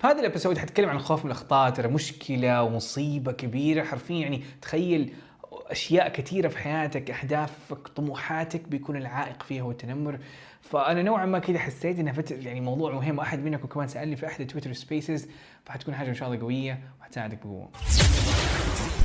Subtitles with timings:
[0.00, 3.84] في هذا ال episode حتكلم عن الخوف من الأخطاء ترى مشكلة ومصيبة كبيرة.
[3.84, 5.12] حرفيا يعني تخيل
[5.52, 10.18] أشياء كثيرة في حياتك أهدافك طموحاتك بيكون العائق فيها هو التنمر
[10.60, 13.18] فأنا نوعا ما كذا حسيت إنها فتر يعني موضوع مهم.
[13.18, 15.28] وأحد منكم كمان سألني في أحد Twitter Spaces
[15.64, 17.68] فحتكون حاجة إن شاء الله قوية وحتساعدك بقوة.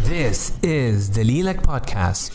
[0.06, 2.32] This is the Lilac Podcast.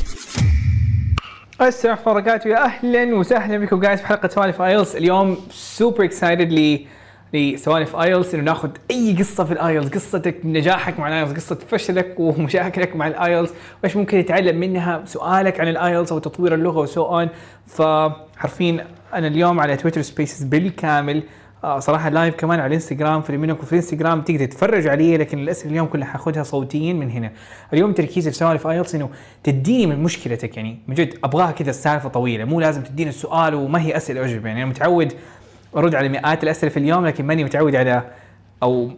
[1.60, 6.52] السلام عليكم وبركاته يا أهلا وسهلا بكم guys في حلقة سوالف IELTS اليوم super excited
[7.34, 11.58] لسوالف IELTS إنه ناخذ أي قصة في ال IELTS قصتك نجاحك مع ال IELTS قصة
[11.68, 13.50] فشلك ومشاكلك مع ال IELTS
[13.82, 17.28] وإيش ممكن تتعلم منها سؤالك عن ال IELTS أو تطوير اللغة و so on
[17.66, 21.22] فحرفيا أنا اليوم على Twitter Spaces بالكامل.
[21.64, 25.72] آه صراحة live كمان على الانستغرام فاللي منكم في الانستغرام تقدر تتفرج عليه لكن الاسئله
[25.72, 27.32] اليوم كلها حاخذها صوتيين من هنا.
[27.72, 29.10] اليوم تركيزي في سوالف IELTS إنه
[29.44, 32.44] تديني من مشكلتك يعني من جد أبغاها كذا السالفه طويلة.
[32.44, 35.12] مو لازم تديني السؤال وما هي أسئلة اجوبه يعني أنا متعود
[35.76, 38.02] أرد على مئات الأسئلة في اليوم لكن ماني متعود على
[38.62, 38.90] أو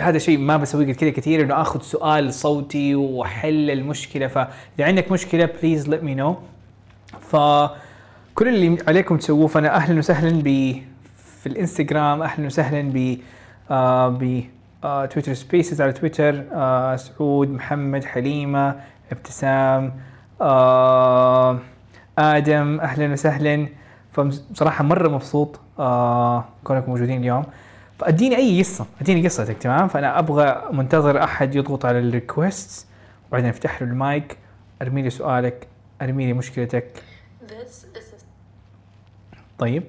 [0.00, 4.26] هذا شيء ما بسويه كذا كثير إنه آخذ سؤال صوتي واحل المشكلة.
[4.26, 6.36] فإذا عندك مشكلة please let me know
[7.20, 10.74] فكل اللي عليكم تسووه فأنا أهلا وسهلا ب
[11.40, 13.18] في الإنستغرام أهلا وسهلا ب
[13.70, 14.44] آه ب
[14.84, 18.76] آه Twitter Spaces على تويتر آه سعود محمد حليمة
[19.12, 19.92] ابتسام
[20.40, 21.58] آه
[22.18, 23.66] آدم أهلا وسهلا.
[24.12, 25.60] فبصراحة مرة مبسوط.
[25.80, 27.44] آه كونكم موجودين اليوم.
[27.98, 32.86] فأديني أي قصة أديني قصتك تمام؟ فأنا أبغى منتظر أحد يضغط على ال request
[33.28, 34.36] وبعدين افتح له المايك
[34.82, 35.68] أرمي لي سؤالك
[36.02, 37.02] أرمي لي مشكلتك.
[39.58, 39.82] طيب.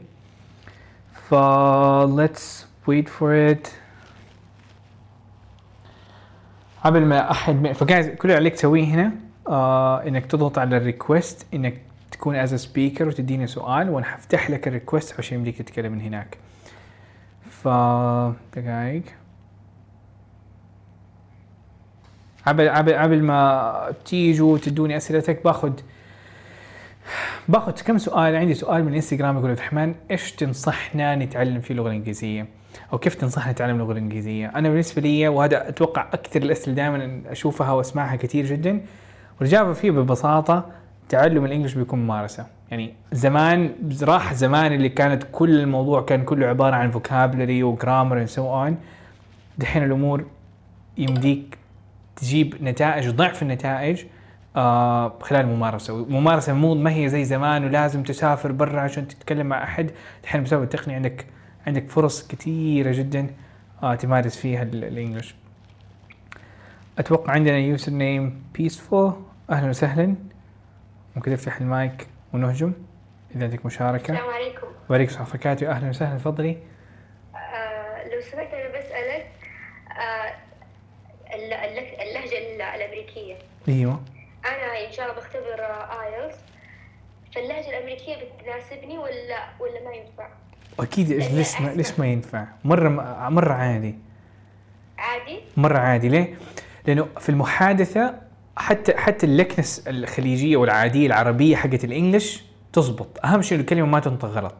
[1.29, 1.35] ف
[2.05, 3.67] let's wait for it.
[6.83, 9.11] قبل ما أحد فقاعد كل اللي عليك تسويه هنا
[9.47, 11.81] آه إنك تضغط على ال request إنك
[12.11, 16.37] تكون as speaker وتديني سؤال وأنا حفتح لك ال request عشان يمديك تتكلم من هناك
[17.49, 17.67] ف
[18.57, 19.03] دقايق
[22.47, 25.73] قبل قبل قبل ما تيجوا تدوني أسئلتك باخذ
[27.49, 31.87] باخذ كم سؤال عندي سؤال من الانستغرام يقول عبد الرحمن إيش تنصحنا نتعلم فيه اللغة
[31.87, 32.47] الإنجليزية؟
[32.93, 37.71] أو كيف تنصحنا نتعلم اللغة الإنجليزية؟ أنا بالنسبة لي وهذا أتوقع أكثر الأسئلة دائما أشوفها
[37.71, 38.81] وأسمعها كثير جدا
[39.39, 40.80] والاجابه فيه ببساطة
[41.11, 43.71] تعلم ال English بيكون ممارسة، يعني زمان
[44.03, 48.53] راح زمان اللي كانت كل الموضوع كان كله عبارة عن vocabulary و grammar and so
[48.53, 48.77] on
[49.57, 50.25] دحين الأمور
[50.97, 51.57] يمديك
[52.15, 54.03] تجيب نتائج ضعف النتائج
[54.55, 56.05] آه خلال ممارسة.
[56.05, 59.91] ممارسة مو ما هي زي زمان ولازم تسافر برا عشان تتكلم مع أحد.
[60.23, 61.25] الحين بسبب التقنية عندك
[61.67, 63.27] عندك فرص كثيرة جدا
[63.83, 65.35] آه تمارس فيها ال- ال English.
[66.99, 69.13] أتوقع عندنا username Peaceful
[69.49, 70.15] أهلا وسهلا.
[71.15, 72.73] ممكن تفتح المايك ونهجم.
[73.35, 74.01] إذا عندك مشاركة.
[74.13, 74.67] السلام عليكم.
[74.89, 75.21] وعليكم السلام.
[75.27, 76.17] ورحمة الله وبركاته أهلا وسهلا.
[76.17, 76.57] تفضلي.
[77.35, 79.27] آه لو سمحت أنا بسالك
[79.91, 80.33] آه
[81.35, 83.35] الل- الل- اللهجة ال- الأمريكية.
[83.67, 84.01] أيوه.
[84.45, 85.61] أنا إن شاء الله بختبر
[86.01, 86.37] IELTS.
[87.35, 90.27] فاللهجة الأمريكية بتناسبني ولا ولا ما ينفع؟
[90.79, 91.09] أكيد.
[91.11, 92.89] ليش ما ليش ما ينفع؟ مرة
[93.29, 93.95] مرة عادي.
[94.97, 96.09] عادي؟ مرة عادي.
[96.09, 96.35] ليه؟
[96.87, 98.15] لأنه في المحادثة
[98.57, 104.27] حتى حتى اللكنة الخليجية والعادية العربية حقت ال English تزبط، أهم شيء الكلمة ما تنطق
[104.27, 104.55] غلط.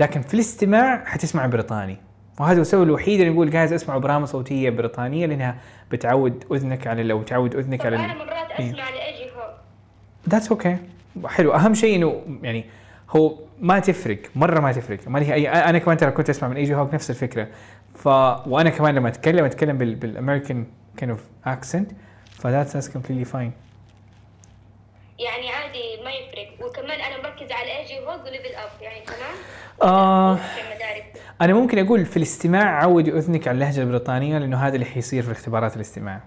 [0.00, 1.96] لكن في الاستماع حتسمع بريطاني.
[2.40, 5.56] وهذا السبب الوحيد اللي نقول guys أسمع برامج صوتية بريطانية لأنها
[5.90, 8.70] بتعود أذنك على لو تعود أذنك طب على أنا مرات إيه.
[8.70, 9.54] أسمع ل AJ Hoge
[10.28, 10.76] that's okay
[11.26, 11.54] حلو.
[11.54, 12.64] أهم شيء إنه يعني
[13.10, 14.18] هو ما تفرق.
[14.36, 14.98] مرة ما تفرق.
[15.08, 17.48] ما لي اي أنا كمان ترى كنت أسمع من AJ Hoge نفس الفكرة.
[17.94, 18.06] ف
[18.46, 21.92] وأنا كمان لما أتكلم أتكلم بال بال American kind of accent
[22.42, 23.52] ف that's that's completely fine
[25.18, 26.66] يعني عادي ما يفرق.
[26.66, 29.34] وكمان أنا مركزه على AJ Hoge و Level Up يعني تمام؟
[29.92, 30.38] آه.
[31.40, 35.32] أنا ممكن أقول في الاستماع عودي اذنك على اللهجة البريطانية لأنه هذا اللي حيصير في
[35.32, 36.20] اختبارات الاستماع.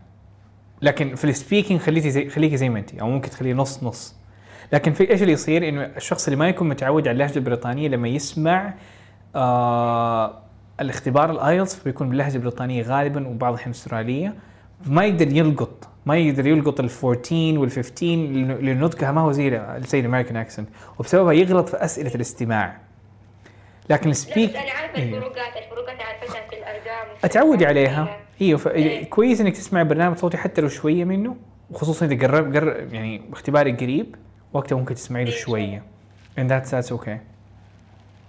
[0.81, 4.15] لكن في ال speaking خليتي زي خليكي زي ما انت أو ممكن تخليه نص نص.
[4.73, 8.07] لكن في إيش اللي يصير؟ إنه الشخص اللي ما يكون متعود على اللهجة البريطانية لما
[8.07, 8.73] يسمع
[9.35, 10.41] آه
[10.79, 14.35] الاختبار ال IELTS بيكون باللهجة البريطانية غالبا وبعض الاحيان الاستراليه
[14.85, 19.31] ما يقدر يلقط ما يقدر يلقط ال 14 وال 15 لأنه- لأن نطقها ما هو
[19.31, 20.69] زي زي ال American accent
[20.99, 22.77] وبسببها يغلط في أسئلة الاستماع.
[23.89, 25.03] لكن ال speak أنا عارفة إيه.
[25.03, 27.07] الفروقات الفروقات عارفتها في الأرقام.
[27.23, 28.03] أتعودي الأرقام عليها.
[28.05, 28.17] كلها.
[28.41, 28.67] إيوه ف...
[28.67, 29.09] إيه.
[29.09, 31.35] كويس إنك تسمع برنامج صوتي حتى لو شوية منه
[31.71, 34.15] وخصوصا إذا قرب قرب يعني اختبارك قريب
[34.53, 35.37] وقتها ممكن تسمعي له إيه.
[35.37, 35.83] شوية.
[36.39, 37.17] and that's that's okay.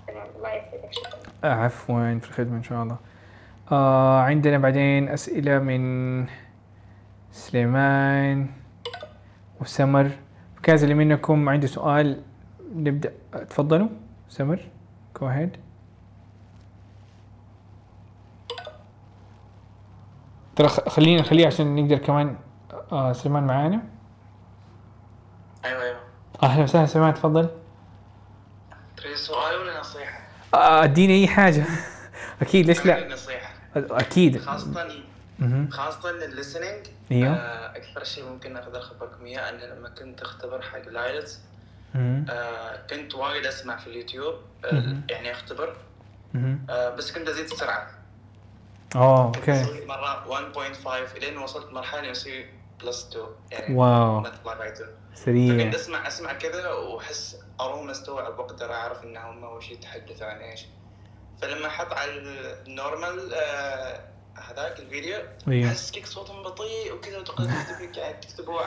[0.07, 1.45] تمام الله يسعدك.
[1.45, 2.97] عفوا في الخدمة إن شاء الله.
[3.73, 6.21] آه عندنا بعدين أسئلة من
[7.37, 8.47] سليمان
[9.61, 10.11] وسمر.
[10.63, 11.49] كاز اللي منكم.
[11.49, 12.23] عنده سؤال.
[12.75, 13.13] نبدأ.
[13.51, 13.89] تفضلوا.
[14.29, 14.61] سمر
[15.21, 15.57] جو ahead.
[20.57, 22.37] ترى خلينا نخليه عشان نقدر كمان
[22.93, 23.83] آه سليمان معانا.
[25.65, 25.97] أيوه أيوه.
[26.43, 27.49] أهلا وسهلا سليمان تفضل.
[28.97, 30.21] تريد سؤال ولا نصيحة؟
[30.55, 31.65] آه، أديني أي حاجة.
[32.43, 33.51] أكيد ليش لا؟ نصيحة.
[33.77, 34.39] أكيد.
[34.39, 34.73] خاصة
[35.39, 35.71] مهم.
[35.71, 37.37] خاصة للل listening أيوه.
[37.77, 41.41] أكثر شيء ممكن أقدر أخبركم إياه أن لما كنت أختبر حق ال IELTS
[41.95, 42.27] مهم.
[42.31, 44.35] آه كنت وايد أسمع في اليوتيوب
[44.65, 44.67] آه.
[44.75, 45.03] يعني.
[46.71, 47.91] آه بس كنت أزيد السرعة
[48.97, 52.47] اوه كنت okay مرة 1.5 إلين وصلت مرحلة أسوي
[52.83, 54.21] plus 2 يعني wow.
[54.21, 59.73] 2 فكنت سريع أسمع أسمع كذا وأحس اروم استوعب وأقدر أعرف إن هم أول شيء
[59.73, 60.67] يتحدثوا عن إيش
[61.43, 62.11] فلما أحط على
[62.67, 64.01] ال normal آه،
[64.37, 65.17] هذاك الفيديو
[65.49, 65.69] أيوه.
[65.69, 68.63] أحس كيك صوتهم بطيء وكذا تكتب قاعد تكتبوا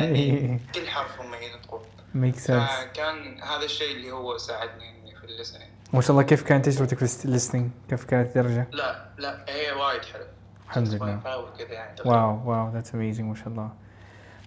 [0.00, 1.80] يعني كل حرف هم ينطقون
[2.14, 6.22] make sense فكان هذا الشيء اللي هو ساعدني إني في ال listening ما شاء الله
[6.22, 10.24] كيف كانت تجربتك في ال listening كيف كانت الدرجة؟ لا لا هي وايد حلو.
[10.68, 11.20] الحمد لله.
[11.24, 11.96] 6.5 وكذا يعني.
[12.04, 13.70] wow wow that's amazing ما شاء الله.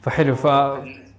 [0.01, 0.47] فحلو ف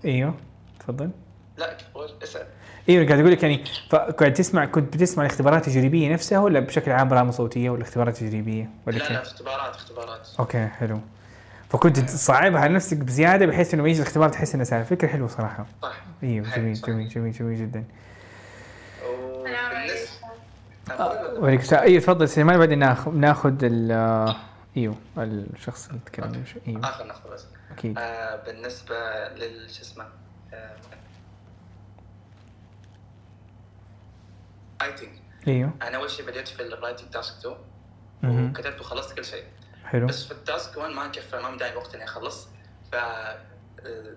[0.05, 0.35] إيوه
[0.81, 1.11] تفضل.
[1.57, 1.77] لا
[2.23, 2.47] اسأل.
[2.89, 7.09] أيوه قاعد أقول لك يعني فقاعد تسمع كنت بتسمع الاختبارات التجريبية نفسها ولا بشكل عام
[7.09, 10.29] برامج صوتية ولا اختبارات تجريبيه ولا لا لا؟ اختبارات اختبارات.
[10.39, 11.01] okay حلو.
[11.71, 14.85] فكنت تصعبها على نفسك بزيادة بحيث إنه يجي الاختبار تحس إنه سهل.
[14.85, 15.67] فكرة حلوة صراحة.
[15.83, 15.97] صح.
[16.23, 16.87] أيوه جميل صح.
[16.89, 17.85] جميل جميل جميل جدا.
[21.39, 21.83] وعليكم السلام.
[21.83, 24.35] أيوه تفضل سليمان بعدين ناخذ ناخذ ال
[24.77, 26.45] إيوه الشخص اللي تكلم.
[26.69, 26.89] إيوه.
[26.89, 27.47] آخر نقطة بس.
[27.71, 27.99] أكيد.
[27.99, 28.95] آه بالنسبة
[29.37, 30.05] لل شو اسمه
[30.55, 30.71] آه
[34.85, 35.73] writing أيوه.
[35.83, 37.57] أنا أول شيء بديت في ال writing task 2
[38.23, 38.51] مهم.
[38.51, 39.45] وكتبت وخلصت كل شيء.
[39.85, 40.07] حلو.
[40.07, 42.49] بس في ال task 1 ما كفى ما مداني وقت إني أخلص.
[42.93, 43.37] ف آه،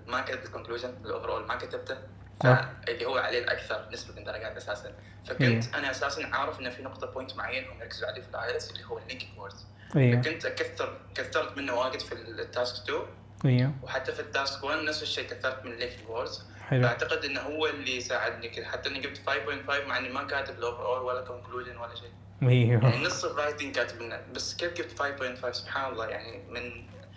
[0.07, 1.97] ما كتبت ال conclusion ال overall ما كتبته.
[2.43, 2.69] صح.
[2.85, 4.93] فاللي هو عليه الأكثر نسبة من درجات أساسا.
[5.25, 5.79] فكنت إيه.
[5.79, 8.85] أنا أساسا عارف إنه في نقطة point معين هم يركزوا عليه في ال IELTS اللي
[8.85, 9.65] هو ال linking words
[9.95, 13.01] أيوه فكنت أكثر كثرت منه واجد في ال task 2
[13.45, 16.81] أيوه وحتى في ال task 1 نفس الشيء كثرت من ال linking words حلو.
[16.83, 20.85] فأعتقد انه هو اللي ساعدني كذا حتى إني جبت 5.5 مع إني ما كاتب ال
[20.85, 22.09] overall ولا conclusion ولا شيء.
[22.49, 22.83] أيوه.
[22.83, 24.21] يعني نص ال writing كاتب لنا.
[24.35, 26.61] بس كيف جبت 5.5 سبحان الله يعني من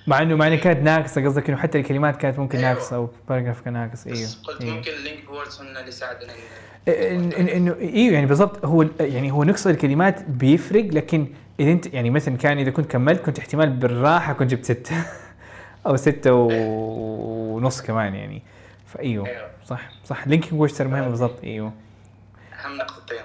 [0.07, 2.73] مع انه مع انه كانت ناقصة قصدك إنه حتى الكلمات كانت ممكن أيوه.
[2.73, 4.07] ناقصة أو paragraph كان ناقص.
[4.07, 4.19] أيوه.
[4.19, 4.75] بس قلت أيوه.
[4.75, 8.87] ممكن ال link words هم اللي ساعدنا إن- إن- إن- انه أيوه يعني بالضبط هو
[9.01, 11.27] يعني هو نقص الكلمات بيفرق لكن
[11.61, 14.97] إذا انت يعني مثلا كان إذا كنت كملت كنت احتمال بالراحة كنت جبت ستة.
[15.87, 18.43] أو ستة و- ونص كمان يعني.
[18.95, 19.51] فايوه أيوه.
[19.67, 20.27] صح صح.
[20.29, 21.73] linking ترى مهم بالضبط أيوه.
[22.65, 23.23] أهم نقطتين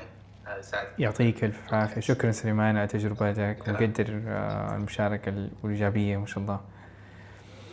[0.99, 2.01] يعطيك الف عافية.
[2.01, 5.29] شكرا سليمان على تجربتك مقدر آه، المشاركة
[5.63, 6.59] الايجابيه ما شاء الله.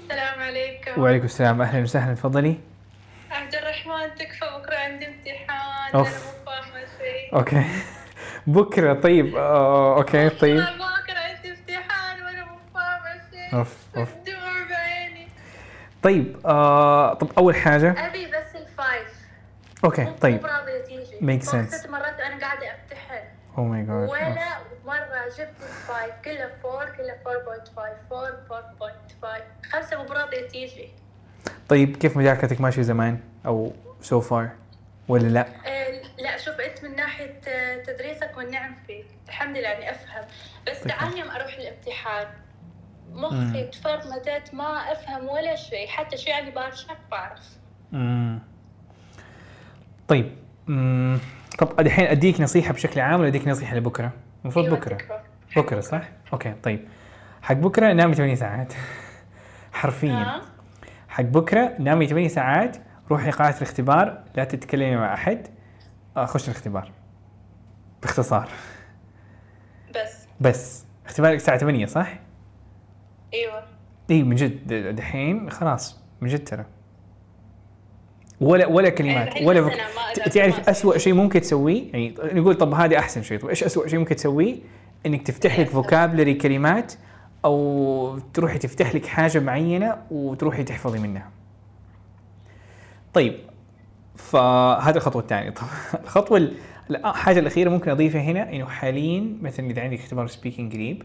[0.02, 1.00] السلام عليكم.
[1.00, 1.62] وعليكم السلام.
[1.62, 2.14] أهلا وسهلا.
[2.14, 2.56] تفضلي.
[3.30, 5.94] عبد الرحمن تكفى بكرة عندي امتحان.
[5.94, 6.08] أوف.
[6.08, 7.34] أنا مو فاهمة شيء.
[7.34, 7.64] okay.
[8.46, 10.56] بكرة طيب آه، okay طيب.
[10.56, 13.54] والله بكره عندي امتحان وأنا مو فاهمة شيء.
[13.54, 13.81] اوف أوف.
[16.02, 18.06] طيب آه طب أول حاجة.
[18.06, 19.08] أبي بس ال five
[19.84, 20.46] okay مو طيب.
[20.46, 21.74] راضيه تيجي فوق sense.
[21.74, 23.24] ست مرات وأنا قاعدة امتحن
[23.58, 28.74] oh my god ولا مرة جبت ال five كلها four كلها 4.5 4
[29.22, 30.88] 4.5 خمسة مو راضية تيجي.
[31.68, 34.48] طيب كيف مذاكرتك ماشيه زمان أو so far
[35.08, 39.06] ولا لا؟ آه، لا شوف أنت من ناحية آه، تدريسك والنعم فيك.
[39.28, 40.24] الحمد لله اني أفهم.
[40.68, 40.88] بس طيب.
[40.88, 42.26] تعال يوم أروح الامتحان.
[43.14, 47.40] مخي تفرمتت ما أفهم ولا شيء حتى شو يعني بارشك بعرف.
[47.92, 48.38] امم
[50.08, 50.32] طيب
[50.68, 51.18] امم
[51.58, 54.12] طب الحين أديك نصيحة بشكل عام ولا أديك نصيحة لبكرة؟
[54.44, 54.98] المفروض أيوة، بكرة.
[55.56, 55.80] بكرة.
[55.80, 56.88] صح؟ أوكي طيب.
[57.42, 58.72] حق بكرة نامي 8 ساعات.
[59.72, 60.12] حرفيا.
[60.12, 60.42] ها؟
[61.08, 62.76] حق بكرة نامي 8 ساعات
[63.10, 65.46] روحي قاعه الاختبار لا تتكلمي مع أحد.
[66.16, 66.90] آه، خش الاختبار.
[68.02, 68.48] باختصار.
[69.94, 70.26] بس.
[70.40, 70.84] بس.
[71.06, 72.08] اختبارك الساعة 8 صح؟
[73.34, 73.62] أيوه.
[74.10, 76.64] اي من جد دحين خلاص من جد ترى.
[78.40, 79.76] ولا ولا كلمات الحين ولا فك...
[80.32, 80.68] تعرف.
[80.68, 83.38] اسوء شيء ممكن تسويه؟ يعني نقول طب هذا أحسن شيء.
[83.38, 84.56] طب إيش اسوء شيء ممكن تسويه؟
[85.06, 86.92] إنك تفتح لك vocabulary كلمات
[87.44, 91.30] أو تروحي تفتح لك حاجة معينة وتروحي تحفظي منها.
[93.14, 93.36] طيب
[94.16, 95.50] فهذا الخطوة الثانية.
[95.50, 95.62] طب
[96.04, 96.56] الخطوة ال-
[96.90, 101.02] الحاجة الأخيرة ممكن أضيفها هنا إنه حاليا مثلا إذا عندك اختبار speaking قريب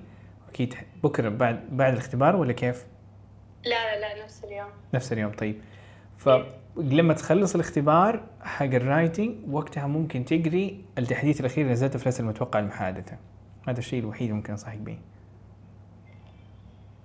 [0.50, 0.76] أكيد.
[1.04, 2.86] بكرة بعد بعد الاختبار ولا كيف؟
[3.66, 4.70] لا لا لا نفس اليوم.
[4.94, 5.32] نفس اليوم.
[5.32, 5.62] طيب.
[6.18, 12.60] فلما تخلص الاختبار حق الرايتنج وقتها ممكن تقري التحديث الأخير اللي نزلته في لسه المتوقع
[12.60, 13.18] المحادثه
[13.68, 14.98] هذا الشيء الوحيد اللي ممكن أنصحك به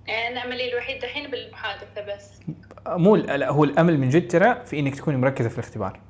[0.06, 2.40] يعني أنا أملي الوحيد دحين بالمحادثة بس.
[2.86, 6.00] مو لا هو الأمل من جد ترى في إنك تكوني مركزة في الاختبار.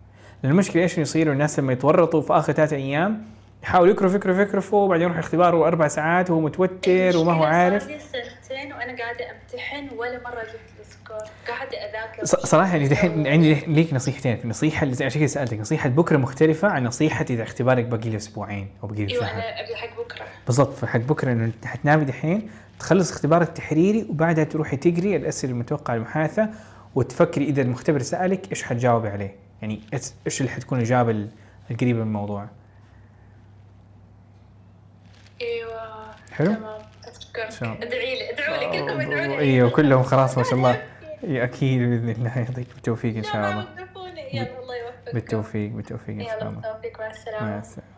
[0.43, 3.25] لأن المشكلة إيش يصير؟ الناس لما يتورطوا في آخر ثلاثة أيام
[3.63, 7.83] يحاولوا يكرفوا يكرفوا يكرفوا وبعدين يروح الاختبار واربع ساعات وهو متوتر وما هو المشكلة عارف.
[7.83, 11.29] صار لي سنتين وأنا قاعدة أمتحن ولا مرة جبت السكور.
[11.49, 12.25] قاعدة أذاكر.
[12.25, 14.39] صراحة يعني دحين عندي ليك نصيحتين.
[14.45, 15.61] النصيحه اللي عشان كذا سألتك.
[15.61, 19.33] نصيحة بكرة مختلفة عن نصيحة إذا اختبارك باقي له أسبوعين أو باقي له أيوه شهر.
[19.35, 20.25] أنا أبي حق بكرة.
[20.47, 26.49] بالضبط فحق بكرة إنه حتنامي دحين تخلص اختبارك التحريري وبعدها تروحي تقري الأسئلة المتوقعة المحادثة
[26.95, 29.35] وتفكري إذا المختبر سألك إيش حتجاوبي عليه.
[29.63, 31.29] يعني إيش- إيش اللي حتكون الإجابة ال-
[31.71, 32.47] القريبة من الموضوع.
[35.43, 36.55] أيوه حلو؟
[37.61, 37.77] تمام.
[37.83, 39.39] ادعي لي ادعوا لي كلكم ادعوا لي.
[39.39, 40.83] إيوه كلهم خلاص ما شاء الله.
[41.45, 42.39] أكيد بإذن الله.
[42.39, 43.67] يعطيك بالتوفيق إن شاء الله.
[44.33, 45.13] يلا الله يوفقكم.
[45.13, 46.61] بالتوفيق بالتوفيق إن شاء يلا الله.
[46.61, 47.01] بالتوفيق.
[47.01, 47.07] مع
[47.47, 47.93] مع السلامة.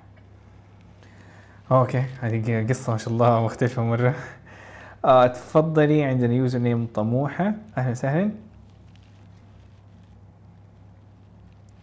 [1.70, 4.14] okay هذه قصة ما شاء الله مختلفة مرة.
[5.04, 7.52] آه تفضلي عندنا username طموحة.
[7.78, 8.30] أهلا وسهلا.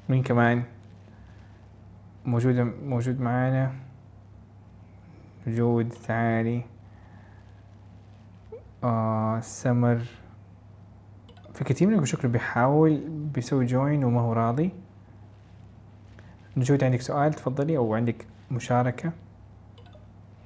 [0.09, 0.63] مين كمان؟
[2.25, 3.73] موجودة موجود معانا.
[5.47, 6.61] جود تعالي
[8.83, 10.01] آه سمر.
[11.53, 14.71] في كثير منكم شكله بيحاول بيسوي جوين وما هو راضي.
[16.57, 19.11] نجود عندك سؤال تفضلي أو عندك مشاركة؟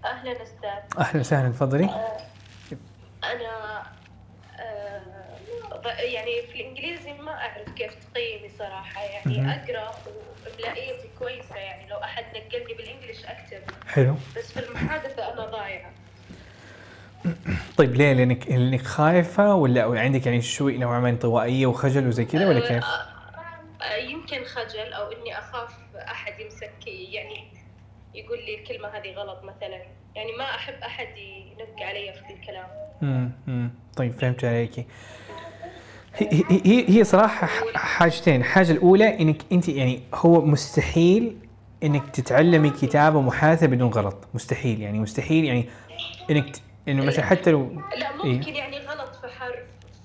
[0.05, 0.99] أهلا أستاذ.
[0.99, 1.83] أهلا وسهلا تفضلي.
[3.23, 3.81] أنا
[4.59, 9.51] آه، يعني في الإنجليزي ما أعرف كيف تقيمي صراحة يعني.
[9.51, 9.91] أقرأ
[10.45, 11.84] واملائيتي كويسة يعني
[12.35, 14.15] نقلني بالانجلش اكتب حلو.
[14.37, 15.91] بس في المحادثة أنا ضايعة.
[17.77, 22.47] طيب ليه؟ لانك لأنك خايفة ولا عندك يعني شوي نوعا ما انطوائية وخجل وزي كذا
[22.47, 27.47] ولا كيف؟ آه، آه، يمكن خجل أو إني أخاف أحد يمسك يعني
[28.15, 29.81] يقول لي الكلمة هذه غلط مثلا.
[30.15, 32.67] يعني ما أحب أحد ينق علي في الكلام.
[33.47, 34.85] امم طيب فهمت عليكي.
[36.15, 36.43] هي
[36.89, 41.37] هي- ح- حاجتين، الحاجة الأولى إنك أنت يعني هو مستحيل
[41.85, 45.69] إنك تتعلمي كتابة محادثة بدون غلط، مستحيل يعني مستحيل يعني
[46.31, 48.37] إنك ت- إنه مثلا حتى لو لا إيه.
[48.37, 49.55] ممكن يعني غلط في حرف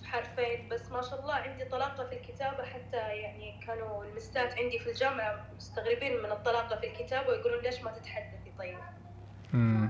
[0.03, 4.79] في حرفين بس ما شاء الله عندي طلاقة في الكتابة حتى يعني كانوا المستات عندي
[4.79, 8.79] في الجامعة مستغربين من الطلاقة في الكتابة ويقولون ليش ما تتحدثي طيب
[9.53, 9.89] مم.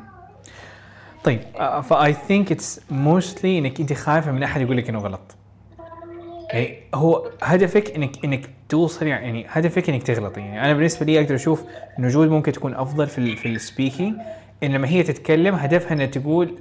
[1.25, 1.41] طيب
[1.83, 5.37] ف I think it's mostly إنك أنت خايفة من أحد يقول لك إنه غلط
[6.53, 11.35] يعني هو هدفك انك إنك توصلي يعني هدفك إنك تغلطي يعني أنا بالنسبة لي أقدر
[11.35, 11.65] أشوف
[11.99, 14.17] إنه good ممكن تكون أفضل في ال في ال speaking
[14.63, 16.59] إن لما هي تتكلم هدفها إنها تقول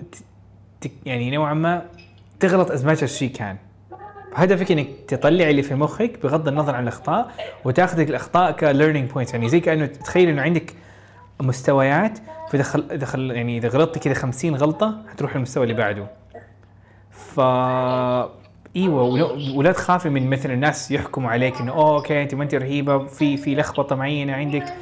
[1.06, 1.86] يعني نوعا ما
[2.40, 3.58] تغلط as much as she can
[4.34, 7.32] هدفك إنك تطلع اللي في مخك بغض النظر عن الأخطاء
[7.66, 10.74] وتاخذ الأخطاء ك learning points يعني زي كأنه تخيل إنه عندك
[11.42, 12.20] مستويات
[12.52, 16.08] فدخل دخل يعني إذا غلطت كذا 50 غلطة حتروح للمستوى اللي بعده.
[17.12, 17.40] ف
[18.76, 19.04] إيوه
[19.56, 23.38] ولا- تخافي من مثلا الناس يحكموا عليك إنه oh okay أنت ما أنت رهيبة في
[23.38, 24.74] في لخبطة معينة عندك.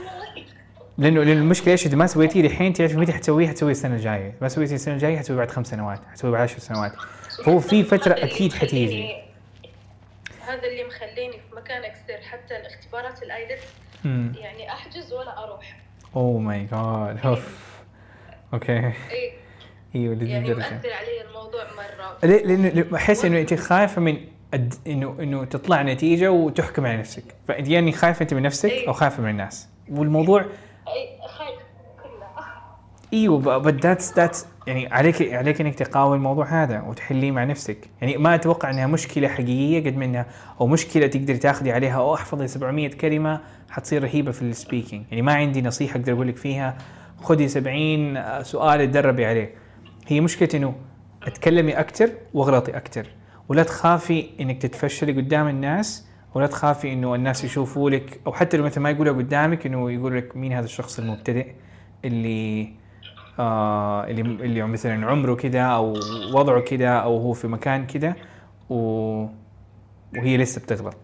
[0.97, 4.33] لأنه لأنه المشكلة إيش؟ إذا ما سويتيه الحين تعرف متى حتسويه؟ حتسويه السنة الجاية.
[4.41, 6.91] ما سويتيه السنة الجاية حتسويه بعد خمس سنوات حتسويه بعد عشر سنوات.
[7.45, 9.15] فهو في فترة أكيد حتيجي.
[10.47, 13.63] هذا اللي مخليني في مكاني stuck حتى الاختبارات ال IELTS
[14.05, 15.77] يعني أحجز ولا أروح.
[16.15, 17.67] oh my god أوف.
[18.53, 18.77] okay.
[18.77, 18.93] اي
[19.95, 20.59] إيوه لذي يعني الدرجة.
[20.73, 22.17] مأثر علي الموضوع مرة.
[22.29, 24.17] ليه؟ لأنه أحس إنه أنت خايفة من
[24.53, 28.93] الد- إنه إنه تطلع نتيجة وتحكم على نفسك، فأنت يعني خايفة أنت من نفسك أو
[28.93, 31.59] خايفة من الناس، والموضوع اي خايف
[32.03, 32.63] كلها.
[33.13, 38.17] إيوه بس that's that's يعني عليك عليك إنك تقاوم الموضوع هذا وتحليه مع نفسك، يعني
[38.17, 40.25] ما أتوقع إنها مشكلة حقيقية قد ما إنها
[40.61, 41.97] أو مشكلة تقدري تاخذي عليها.
[41.97, 46.37] أو أحفظي 700 كلمة حتصير رهيبة في السبيكينج، يعني ما عندي نصيحة أقدر أقول لك
[46.37, 46.77] فيها.
[47.21, 49.66] خذي 70 سؤال تدربي عليه.
[50.07, 50.75] هي مشكلة إنه
[51.23, 53.07] اتكلمي أكثر واغلطي أكثر
[53.49, 58.63] ولا تخافي إنك تتفشلي قدام الناس ولا تخافي إنه الناس يشوفوا لك أو حتى لو
[58.63, 61.47] مثلا ما يقولها قدامك إنه يقول لك مين هذا الشخص المبتدئ
[62.05, 62.73] اللي
[63.39, 65.93] آه اللي اللي مثلا عمره كذا أو
[66.33, 68.15] وضعه كذا أو هو في مكان كذا
[68.69, 68.75] و...
[70.17, 70.97] وهي لسه بتغلط.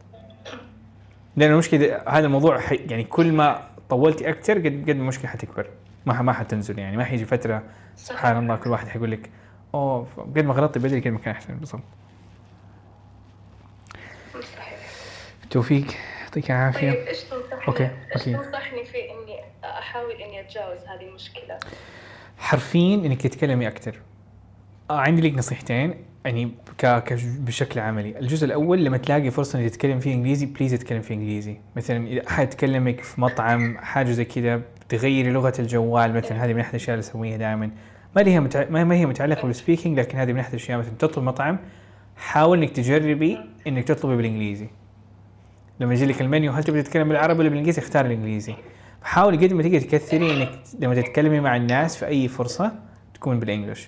[1.36, 5.67] لأن المشكلة هذا الموضوع يعني كل ما طولتي أكثر قد قد المشكلة حتكبر.
[6.05, 7.63] ما ما حتنزل يعني ما حيجي فترة
[7.95, 9.29] سبحان الله كل واحد حيقول لك
[9.74, 11.81] أوه قد ما غلطت بدري كل ما كان أحسن بالضبط.
[15.50, 15.86] توفيق
[16.22, 18.24] يعطيك طيب العافيه إيش تنصحني أوكي، إيش.
[18.24, 21.60] تنصحني في إني أحاول إني أتجاوز هذه المشكلة؟
[22.38, 24.00] حرفيا إنك تتكلمي أكثر
[24.89, 26.86] آه عندي لك نصيحتين يعني ك...
[26.86, 27.13] ك...
[27.24, 28.19] بشكل عملي.
[28.19, 31.57] الجزء الأول لما تلاقي فرصة إنك تتكلم فيه إنجليزي please اتكلم فيه إنجليزي.
[31.75, 34.62] مثلا إذا احد كلمك في مطعم حاجة زي كذا
[34.97, 37.69] تغيري لغة الجوال مثلا هذه من أحد الأشياء اللي أسويها دائما.
[38.15, 38.69] ما هي متع...
[38.69, 41.59] ما هي متعلقة بال speaking لكن هذه من أحد الأشياء مثلا تطلب مطعم
[42.17, 44.67] حاول إنك تجربي إنك تطلبي بالإنجليزي.
[45.79, 48.53] لما يجي لك المنيو هل تبي تتكلم بالعربي ولا بالإنجليزي؟ اختار الإنجليزي.
[49.03, 52.71] حاولي قد ما تقدر تكثري إنك لما تتكلمي مع الناس في أي فرصة
[53.13, 53.88] تكون بال English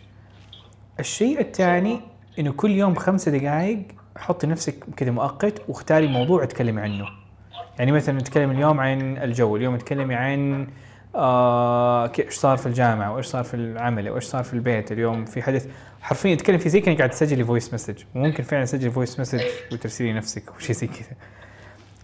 [1.00, 2.00] الشيء الثاني
[2.39, 3.79] إنه كل يوم خمسة دقائق
[4.17, 7.05] حطي نفسك كذا مؤقت واختاري موضوع تتكلمي عنه.
[7.79, 10.67] يعني مثلا نتكلم اليوم عن الجو اليوم تكلمي عن
[11.15, 15.41] آه إيش صار في الجامعة وإيش صار في العمل وإيش صار في البيت اليوم؟ في
[15.41, 15.67] حدث
[16.01, 19.41] حرفيا تتكلم في زي كأنك قاعد تسجلي voice message وممكن فعلا تسجلي voice message
[19.72, 21.17] وترسلي نفسك أو شيء زي كذا.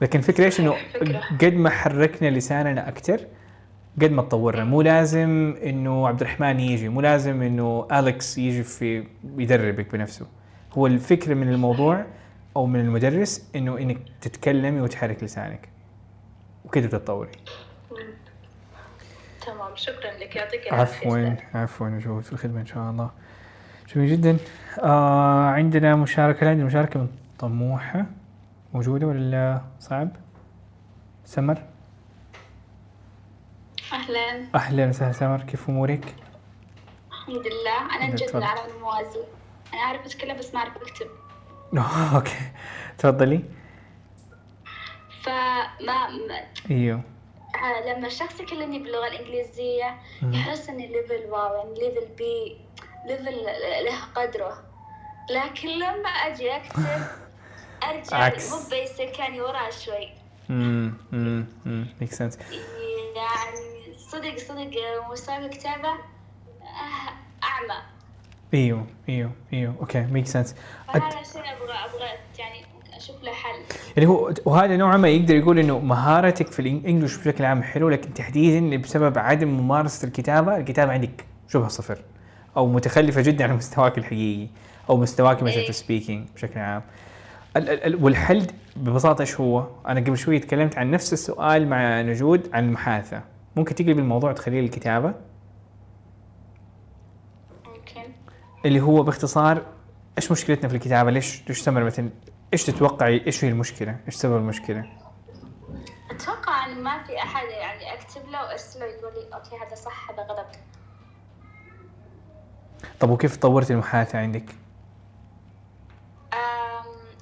[0.01, 1.21] لكن الفكرة إيش؟ إنه فكرة.
[1.41, 3.19] قد ما حركنا لساننا أكثر
[4.01, 4.63] قد ما تطورنا.
[4.63, 9.03] مو لازم إنه عبد الرحمن يجي مو لازم إنه اليكس يجي في
[9.37, 10.27] يدربك بنفسه.
[10.73, 12.05] هو الفكرة من الموضوع
[12.55, 15.69] أو من المدرس إنه إنك تتكلمي وتحرك لسانك.
[16.65, 17.31] وكذا بتتطوري.
[19.45, 20.35] تمام شكرا لك.
[20.35, 21.35] يعطيك العافية عفوا.
[21.59, 23.09] عفوا وجود في الخدمة إن شاء الله.
[23.95, 24.37] جميل جدا.
[24.83, 27.07] آه عندنا مشاركة عندنا مشاركة من
[27.39, 28.05] طموحه
[28.73, 30.09] موجودة ولا صعب؟
[31.25, 31.61] سمر؟
[33.93, 34.45] أهلا.
[34.55, 36.15] أهلا وسهلا سمر كيف أمورك؟
[37.11, 37.95] الحمد لله.
[37.95, 38.25] أنا تفضل.
[38.25, 39.19] جد من العالم الموازي.
[39.73, 41.07] أنا أعرف أتكلم بس ما أعرف أكتب.
[42.15, 42.35] أوكي.
[42.97, 43.43] تفضلي.
[45.23, 47.01] فما ما أيوه.
[47.85, 52.57] لما الشخص يكلمني باللغة الإنجليزية يحس إني level واو يعني level B
[53.07, 53.43] level
[53.85, 54.63] له قدره.
[55.29, 56.85] لكن لما أجي أكتب
[57.89, 58.51] أرجع عكس.
[58.53, 60.09] مو basic يعني وراه شوي.
[60.49, 62.39] امم امم امم ميك سنس
[63.15, 64.71] يعني صدق صدق
[65.11, 67.81] مستوى الكتابة آه، أعمى.
[68.53, 69.75] إيوه إيوه إيوه.
[69.81, 70.55] أوكي make sense
[70.87, 72.65] فهذا شيء أبغى أبغى يعني
[73.01, 73.59] أشوف له حل
[73.97, 77.89] يعني هو وهذا نوعا ما يقدر يقول إنه مهارتك في ال English بشكل عام حلو
[77.89, 81.97] لكن تحديدا بسبب عدم ممارسة الكتابة، الكتابة عندك شبه صفر
[82.57, 84.47] أو متخلفة جدا عن مستواك الحقيقي
[84.89, 85.69] أو مستواك مثلا في إيه.
[85.69, 86.81] ال speaking بشكل عام.
[87.57, 92.01] ال- ال- ال- والحل ببساطة إيش هو؟ أنا قبل شوي تكلمت عن نفس السؤال مع
[92.01, 93.21] نجود عن المحادثة،
[93.55, 95.13] ممكن تقلب الموضوع تخليه الكتابة
[97.65, 98.11] ممكن
[98.65, 99.61] اللي هو باختصار
[100.17, 102.09] إيش مشكلتنا في الكتابة؟ ليش ليش مثلا
[102.53, 104.97] إيش تتوقعي إيش هي المشكلة؟ إيش سبب المشكلة؟
[106.11, 110.23] أتوقع إن ما في أحد يعني أكتب له وأرسله يقول لي okay هذا صح هذا
[110.23, 110.47] غلط
[112.99, 114.55] طب وكيف طورت المحادثة عندك؟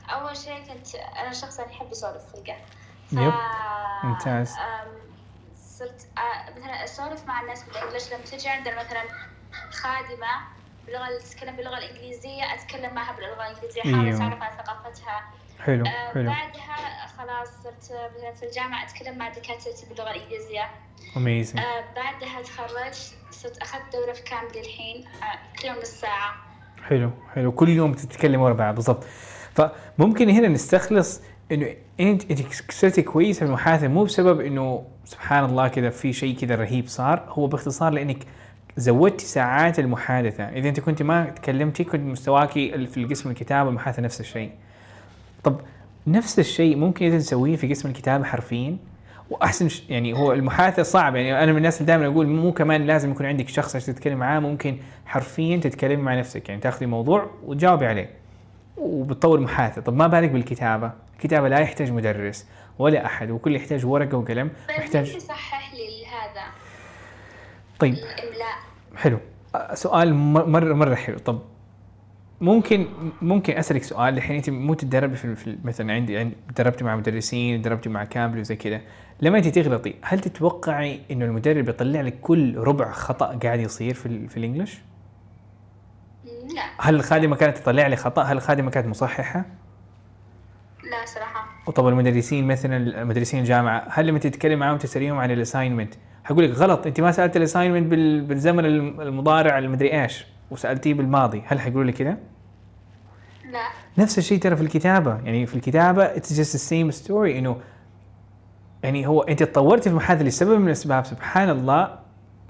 [0.10, 2.60] أول شيء كنت أنا شخص يعني يحب يسولف في القهوه
[3.12, 3.34] يب،
[4.04, 4.56] ممتاز.
[5.58, 9.02] صرت أ- مثلا أسولف مع الناس بالانجلش لما تجي عندنا مثلا
[9.72, 10.28] خادمة
[10.90, 14.18] باللغة تتكلم باللغة الإنجليزية أتكلم معها باللغة الإنجليزية احاول أيوه.
[14.18, 15.24] اتعرف على ثقافتها.
[15.60, 16.30] حلو أه، حلو.
[16.30, 17.84] بعدها خلاص صرت
[18.18, 20.70] مثلا في الجامعة أتكلم مع دكاترتي باللغة الإنجليزية.
[21.18, 26.34] اميزنج آه، بعدها تخرجت صرت أخذت دورة في كامبري الحين آه، كل يوم نص ساعة
[26.90, 27.52] حلو حلو.
[27.52, 29.04] كل يوم تتكلم ورا بعض بالضبط.
[29.56, 31.22] فممكن هنا نستخلص
[31.52, 36.38] إنه أنت أنت صرتي كويسه في المحادثة مو بسبب إنه سبحان الله كذا في شيء
[36.38, 38.24] كذا رهيب صار هو باختصار لإنك
[38.80, 40.44] زودتي ساعات المحادثة.
[40.44, 44.52] إذا أنت كنت ما تكلمتي كنت مستواكي في القسم الكتابه المحادثه نفس الشيء.
[45.44, 45.62] طب
[46.08, 48.78] نفس الشيء ممكن إذا نسويه في قسم الكتابه حرفيا؟
[49.30, 49.70] وأحسن.
[49.90, 53.26] يعني هو المحادثة صعب يعني أنا من الناس اللي دائما أقول مو كمان لازم يكون
[53.26, 56.50] عندك شخص عشان تتكلم معاه ممكن حرفيا تتكلمي مع نفسك.
[56.50, 58.10] يعني تاخذي موضوع وتجاوبي عليه.
[58.78, 59.82] وبتطور محادثة.
[59.82, 62.48] طب ما بالك بالكتابة؟ الكتابة لا يحتاج مدرس
[62.80, 64.52] ولا أحد وكل يحتاج ورقة وقلم.
[64.70, 66.44] طيب يحتاج يصحح لي هذا؟
[67.80, 67.94] طيب.
[67.94, 68.69] الإملاء.
[69.00, 69.20] حلو
[69.74, 71.40] سؤال مر- مره مرة حلو طب
[72.42, 72.88] ممكن
[73.22, 77.90] ممكن أسألك سؤال الحين أنت مو تتدربي في, مثلا عندي عند تدربتي مع مدرسين تدربتي
[77.90, 78.82] مع كامبل وزي كذا
[79.22, 84.28] لما أنت تغلطي هل تتوقعي إنه المدرب يطلع لك كل ربع خطأ قاعد يصير في
[84.28, 84.78] في ال English؟
[86.56, 89.46] لا هل الخادمة كانت تطلع لي خطأ؟ هل الخادمة كانت مصححة؟
[90.92, 95.94] لا صراحة وطب المدرسين مثلا مدرسين الجامعة هل لما تتكلم معاهم تسأليهم عن ال assignment
[96.30, 96.88] حقول لك غلط.
[96.88, 101.42] أنت ما سالت ال assignment بال- بالزمن الم- المضارع المدري إيش وسألتيه بالماضي.
[101.46, 102.18] هل حيقولوا لي كذا؟
[103.52, 103.68] لا.
[103.98, 105.20] نفس الشيء ترى في الكتابة.
[105.24, 107.58] يعني في الكتابة it's just the same story إنه
[108.84, 112.00] يعني هو أنت تطورتي في محاذة لسبب من الأسباب سبحان الله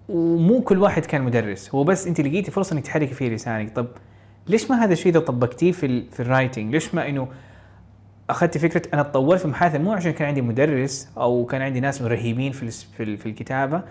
[0.10, 1.76] ومو كل واحد كان مدرس.
[1.76, 3.76] هو بس أنت لقيتي فرصة إنك تحركي فيه لسانك.
[3.76, 3.88] طب
[4.48, 7.28] ليش ما هذا الشيء اذا طبقتيه في ال في الرايتنج ليش ما إنه
[8.30, 12.02] أخذت فكرة أنا اتطورت في المحادثة مو عشان كان عندي مدرس أو كان عندي ناس
[12.02, 13.82] رهيبين في في ال- في الكتابة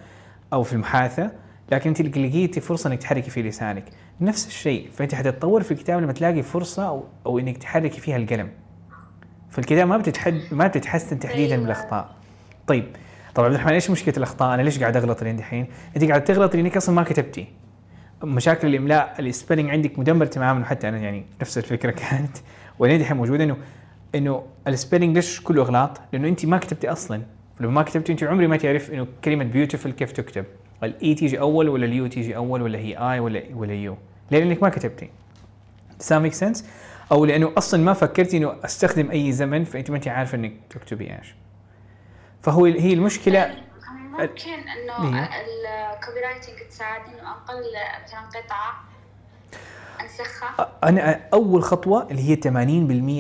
[0.53, 1.31] أو في المحادثة
[1.72, 3.85] لكن انت لقيتي فرصة إنك تحركي فيه لسانك.
[4.20, 8.48] نفس الشيء فأنت حتتطور في الكتابة لما تلاقي فرصة أو, أو إنك تحركي فيها القلم.
[9.51, 11.62] في الكتابه ما بتتحد ما بتتحسن تحديدا أيوة.
[11.64, 12.14] بالأخطاء.
[12.66, 12.85] طيب
[13.35, 16.55] طب عبد الرحمن إيش مشكلة الأخطاء؟ أنا ليش قاعد أغلط لين دحين؟ أنت قاعد تغلط
[16.57, 17.46] لأنك أصلا ما كتبتي.
[18.24, 22.37] مشاكل الإملاء ال spelling عندك مدمر تماما وحتى أنا يعني نفس الفكرة كانت.
[22.79, 23.57] ولين دحين موجوده إنه
[24.14, 27.23] إنه ال spelling ليش كله اغلاط؟ لأنه انت ما كتبتي أصلا
[27.61, 30.44] لما ما كتبتي انت عمري ما تعرف إنه كلمة beautiful كيف تكتب
[30.83, 33.96] ال E تيجي أول ولا ال U تيجي أول ولا هي A ولا ولا U
[34.31, 35.11] ليه؟ لأنك ما كتبتي
[36.01, 36.64] Does that make sense؟
[37.12, 41.18] أو لأنه أصلا ما فكرتي إنه أستخدم أي زمن فأنت ما انت عارفة إنك تكتبي
[41.18, 41.35] إيش
[42.42, 43.55] فهو هي المشكلة
[44.18, 45.31] ممكن إنه إيه.
[45.94, 47.62] ال copywriting تساعدني إنه أقل
[48.05, 48.85] مثلا قطعة
[50.02, 52.48] انسخها أنا أول خطوة اللي هي 80%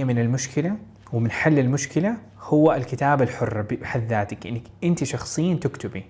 [0.04, 0.76] من المشكلة
[1.12, 6.04] ومن حل المشكلة هو الكتابه الحره بحد ذاتك إنك أنت شخصيا تكتبي.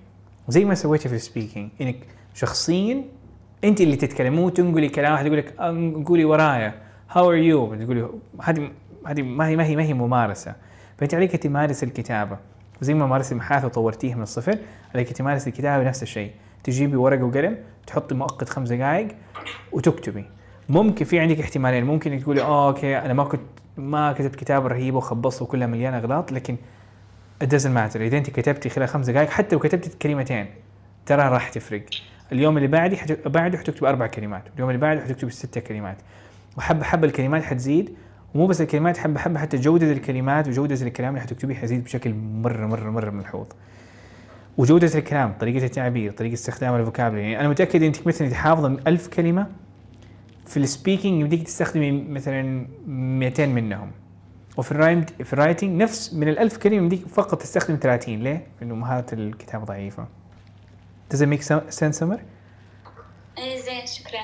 [0.48, 1.96] زي ما سويتي في ال speaking إنك
[2.34, 3.04] شخصيا
[3.64, 6.74] أنت اللي تتكلم مو تنقلي كلام واحد يقول لك "أم- قولي ورايا
[7.10, 8.08] how are you تقولي
[8.42, 8.70] هذه
[9.06, 10.54] هذه ما هي ما هي ما هي ممارسة.
[10.98, 12.38] فأنت عليك تمارس الكتابة.
[12.80, 14.58] زي ما مارست المحادثة وطورتيها من الصفر
[14.94, 16.30] عليك تمارس الكتابة نفس الشيء.
[16.64, 19.08] تجيبي ورقة وقلم تحطي مؤقت خمس دقائق
[19.72, 20.24] وتكتبي
[20.68, 21.84] ممكن في عندك احتمالين.
[21.84, 23.40] ممكن تقولي آه okay أنا ما كنت
[23.76, 26.56] ما كتبت كتابه رهيبه وخبصت وكلها مليانة أغلاط لكن
[27.44, 27.96] doesn't matter.
[27.96, 30.46] إذا أنت كتبتي خلال خمس دقائق حتى لو كتبتي كلمتين
[31.06, 31.82] ترى راح تفرق.
[32.32, 32.98] اليوم اللي بعدي.
[33.26, 34.42] بعده حتكتب أربع كلمات.
[34.54, 35.96] اليوم اللي بعده حتكتب ستة كلمات.
[36.56, 37.94] وحبه حبه الكلمات حتزيد
[38.34, 42.66] ومو بس الكلمات حبه حبه حتى جودة الكلمات وجودة الكلام اللي حتكتبيه حيزيد بشكل مره
[42.66, 43.46] مره مرة ملحوظ.
[44.58, 47.22] وجودة الكلام طريقة التعبير طريقة استخدام ال vocabulary.
[47.22, 49.46] يعني أنا متأكد أنك مثلا حافظة من ألف كلمة
[50.46, 53.90] في ال speaking يمديك تستخدمي مثلا 200 منهم.
[54.56, 58.46] وفي ال رايم في ال writing نفس من الألف كلمة يمديك فقط تستخدم 30 ليه؟
[58.60, 60.06] لأنه مهارة الكتابة ضعيفة.
[61.14, 61.42] Does it make
[61.78, 62.20] sense سمر؟
[63.38, 64.20] اي زين شكرا.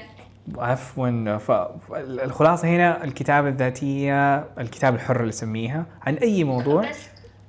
[0.58, 1.38] عفوا.
[1.78, 6.90] فالخلاصة هنا الكتابة الذاتية الكتابة الحرة اللي اسميها عن أي موضوع.
[6.90, 7.06] بس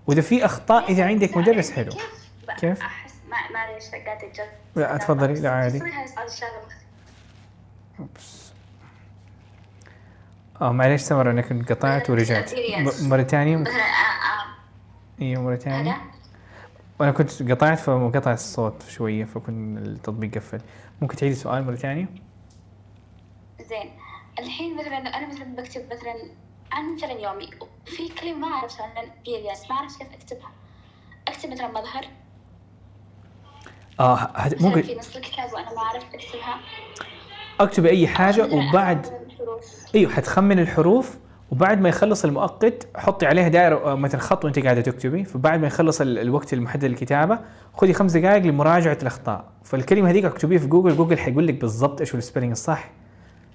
[0.08, 1.92] وإذا في أخطاء إذا عندك مدرس حلو.
[1.92, 2.25] كيف
[2.58, 5.82] كيف؟ احس ما معليش قاعدة الجد لا، تفضلي، لا، عادي.
[8.00, 8.52] أوبس.
[10.62, 12.52] آه معليش سمر أنا كنت قطعت ورجعت.
[13.02, 14.46] مرة ثانية آه، آه،
[15.22, 15.98] أيوه مرة ثانية
[17.00, 20.62] وأنا كنت قطعت فقطع الصوت شوية فكن التطبيق قفل.
[21.02, 22.08] ممكن تعيدي السؤال مرة ثانية؟
[23.70, 23.92] زين.
[24.40, 26.16] الحين مثلا أنا مثلا بكتب مثلا
[26.72, 27.50] عن مثلا يومي
[27.86, 28.88] في كلمة ما اعرف مثلا
[29.70, 30.52] ما أعرف كيف أكتبها.
[31.28, 32.06] أكتب مثلا مظهر.
[34.00, 36.56] آه هت- ممكن في نص الكتاب وأنا ما أعرف أكتبها.
[37.60, 39.08] أكتبي أي حاجة مثلاً وبعد.
[39.96, 41.18] أيوه حتخمن الحروف
[41.52, 45.24] وبعد ما يخلص المؤقت حطي عليها دائرة آه، مثلا خط وأنت قاعدة تكتبي.
[45.24, 47.40] فبعد ما يخلص ال- الوقت المحدد للكتابة
[47.74, 49.46] خذي خمس دقائق لمراجعة الأخطاء.
[49.64, 52.92] فالكلمة هذيك اكتبيها في جوجل جوجل حيقول لك بالضبط إيش هو ال spelling الصح.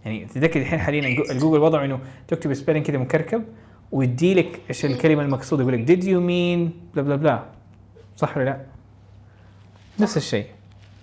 [0.05, 3.45] يعني تذكر الحين حاليا جو- الجوجل وضعه إنه تكتب spelling كذا مكركب
[3.93, 7.45] ويدي لك إيش الكلمة المقصودة يقول لك did you mean بلا بلا بلا
[8.17, 8.61] صح ولا لا؟
[10.01, 10.47] نفس الشيء.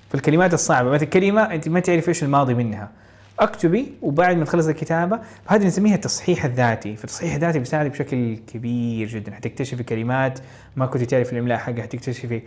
[0.10, 2.92] في الكلمات الصعبة مثل كلمة أنت ما تعرف إيش الماضي منها.
[3.40, 6.96] اكتبي وبعد ما تخلص الكتابة هذه نسميها التصحيح الذاتي.
[6.96, 9.36] فالتصحيح الذاتي بيساعدك بشكل كبير جدا.
[9.36, 10.40] حتكتشفي كلمات
[10.76, 12.42] ما كنت تعرف الإملاء حقها حتكتشفي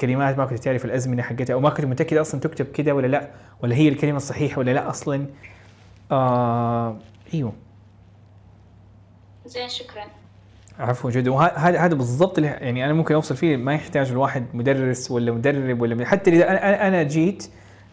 [0.00, 3.30] كلمات ما كنت تعرف الأزمنة حقتها أو ما كنت متأكد أصلا تكتب كذا ولا لا
[3.62, 5.26] ولا هي الكلمة الصحيحة ولا لا أصلا.
[6.12, 6.96] آه
[7.34, 7.52] أيوه.
[9.46, 10.04] زين شكرا.
[10.78, 15.10] عفوا جدا وهذا هذا بالضبط اللي يعني أنا ممكن أوصل فيه ما يحتاج الواحد مدرس
[15.10, 17.46] ولا مدرب ولا حتى إذا أنا أنا جيت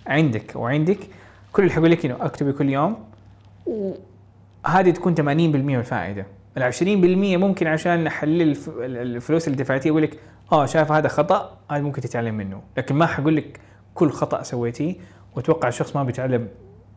[0.07, 0.97] عندك وعندك
[1.51, 2.97] كل اللي حقول لك إنه أكتبي كل يوم
[3.65, 6.25] وهذه تكون 80% من الفائدة.
[6.57, 10.19] ال 20% ممكن عشان احلل الف- ال- الفلوس اللي دفعتيها أقول لك
[10.51, 12.61] آه شايف هذا خطأ هذا ممكن تتعلم منه.
[12.77, 13.59] لكن ما حقول لك
[13.95, 14.95] كل خطأ سويتيه
[15.35, 16.47] وأتوقع الشخص ما بيتعلم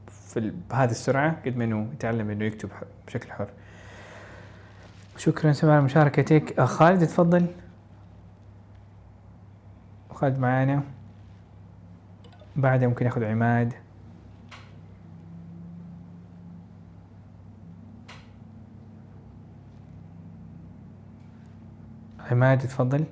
[0.07, 2.69] في بهذه السرعة قد ما إنه يتعلم إنه يكتب
[3.07, 3.49] بشكل حر.
[5.17, 7.47] شكرا سمع على مشاركتك خالد تفضل.
[10.11, 10.83] خالد معانا.
[12.57, 13.73] بعدها ممكن ياخذ عماد.
[22.31, 23.05] عماد تفضل.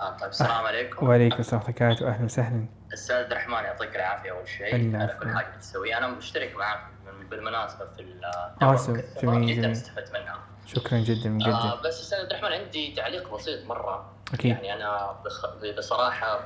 [0.00, 1.06] آه طيب السلام عليكم.
[1.06, 2.14] وعليكم السلام ورحمة الله وبركاته.
[2.14, 2.64] أهلا وسهلا.
[2.94, 4.30] أستاذ عبد الرحمن يعطيك العافية.
[4.30, 5.28] أول شيء على كل.
[5.34, 6.91] حاجة تسويها أنا مشترك معك من-
[7.36, 9.72] بالمناسبة في آه، الدورة سو- جميل، جدا.
[9.72, 10.38] استفدت منها.
[10.66, 14.12] شكرا جدا من جد آه بس أستاذ عبد الرحمن عندي تعليق بسيط مرة.
[14.34, 14.50] أكيد.
[14.50, 16.40] يعني أنا بخ- بصراحة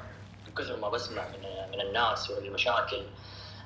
[0.46, 3.02] من كثر ما بسمع من من الناس والمشاكل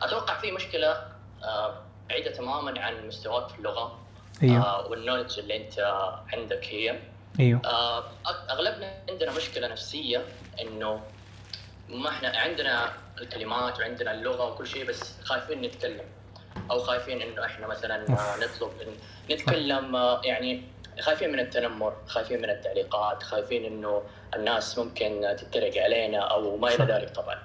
[0.03, 1.03] أتوقع في مشكلة
[1.45, 1.75] آه
[2.09, 3.99] بعيدة تماما عن مستواك في اللغة
[4.43, 4.65] أيوه.
[4.67, 5.79] آه والنولج اللي أنت
[6.33, 6.99] عندك هي.
[7.41, 7.61] أيوه.
[7.65, 8.05] آه،
[8.51, 10.25] أغلبنا عندنا مشكلة نفسية
[10.61, 11.01] إنه
[11.89, 16.05] ما إحنا عندنا الكلمات وعندنا اللغة وكل شيء بس خايفين نتكلم.
[16.71, 18.71] أو خايفين إنه إحنا مثلا نطلب
[19.31, 20.63] نتكلم آه، يعني
[21.01, 24.03] خايفين من التنمر خايفين من التعليقات خايفين إنه
[24.35, 26.85] الناس ممكن تتريق علينا أو ما إلى.
[26.85, 27.39] ذلك طبعا.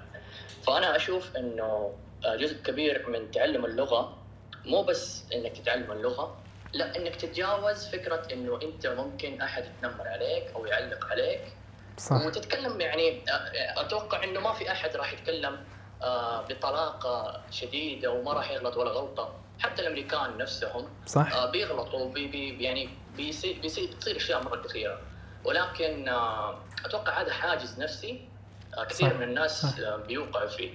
[0.66, 4.16] فأنا أشوف إنه آه، جزء كبير من تعلم اللغة
[4.64, 6.36] مو بس إنك تتعلم اللغة
[6.72, 11.40] لا إنك تتجاوز فكرة إنه أنت ممكن أحد يتنمر عليك أو يعلق عليك.
[11.98, 12.26] صح.
[12.26, 15.58] وتتكلم يعني آه، أتوقع إنه ما في أحد راح يتكلم
[16.50, 21.32] بطلاقة شديدة وما راح يغلط ولا غلطة حتى الأمريكان نفسهم صح.
[21.32, 24.98] آه بيغلطوا بي بي يعني بيصير بيصير بتصير أشياء مرة كثيرة
[25.44, 28.28] ولكن آه أتوقع هذا حاجز نفسي
[28.78, 29.16] آه كثير صح.
[29.16, 29.78] من الناس صح.
[29.78, 30.70] آه بيوقعوا فيه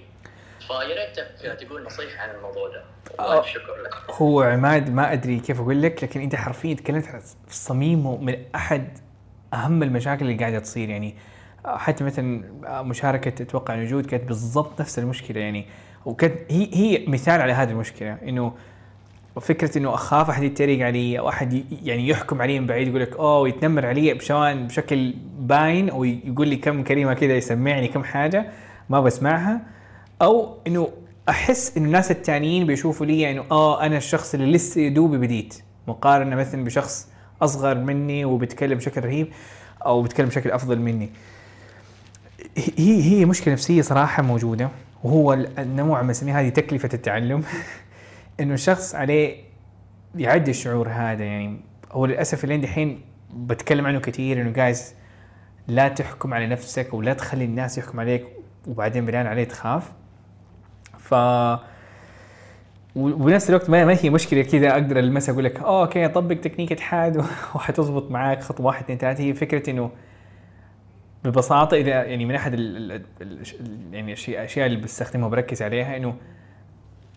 [0.66, 2.84] فيا ريتك تقول نصيحة عن الموضوع ده
[3.20, 3.36] آه.
[3.36, 7.22] والف شكر لك هو عماد ما أدري كيف أقول لك لكن أنت حرفيا تكلمت عن
[7.48, 8.98] الصميم من أحد
[9.54, 11.16] أهم المشاكل اللي قاعدة تصير يعني
[11.64, 12.42] حتى مثلا
[12.82, 15.66] مشاركة أتوقع نجود كانت بالضبط نفس المشكلة يعني.
[16.06, 18.52] وكانت هي هي مثال على هذه المشكلة إنه
[19.40, 23.16] فكرة إنه أخاف أحد يتريق علي أو أحد يعني يحكم علي من بعيد يقول لك
[23.16, 28.46] أوه يتنمر علي بشوان بشكل باين أو يقول لي كم كلمة كذا يسمعني كم حاجة
[28.90, 29.60] ما بسمعها.
[30.22, 30.88] أو إنه
[31.28, 35.54] أحس إنه الناس التانيين بيشوفوا لي إنه آه أنا الشخص اللي لسه يدوب بديت
[35.88, 37.08] مقارنة مثلا بشخص
[37.42, 39.28] أصغر مني وبيتكلم بشكل رهيب
[39.86, 41.10] أو بيتكلم بشكل أفضل مني.
[42.56, 44.68] هي هي مشكلة نفسية صراحة موجودة
[45.04, 47.44] وهو ال- النوع ما نسميه هذه تكلفة التعلم.
[48.40, 49.36] إنه الشخص عليه
[50.14, 51.60] يعدي الشعور هذا يعني.
[51.92, 53.00] هو للأسف اللي الحين
[53.34, 54.94] بتكلم عنه كثير إنه جايز
[55.68, 58.24] لا تحكم على نفسك ولا تخلي الناس يحكم عليك
[58.66, 59.92] وبعدين بناء عليه تخاف.
[60.98, 61.14] ف
[62.96, 67.16] وبنفس الوقت ما هي مشكلة كذا أقدر ألمسها أقول لك okay طبق تكنيك اتحاد
[67.54, 69.24] وحتظبط معاك خطوة واحد اثنين ثلاثة.
[69.24, 69.90] هي فكرة إنه
[71.24, 73.38] ببساطة إذا يعني من أحد ال ال ال
[73.92, 76.14] يعني الاشياء اللي بستخدمها وبركز عليها إنه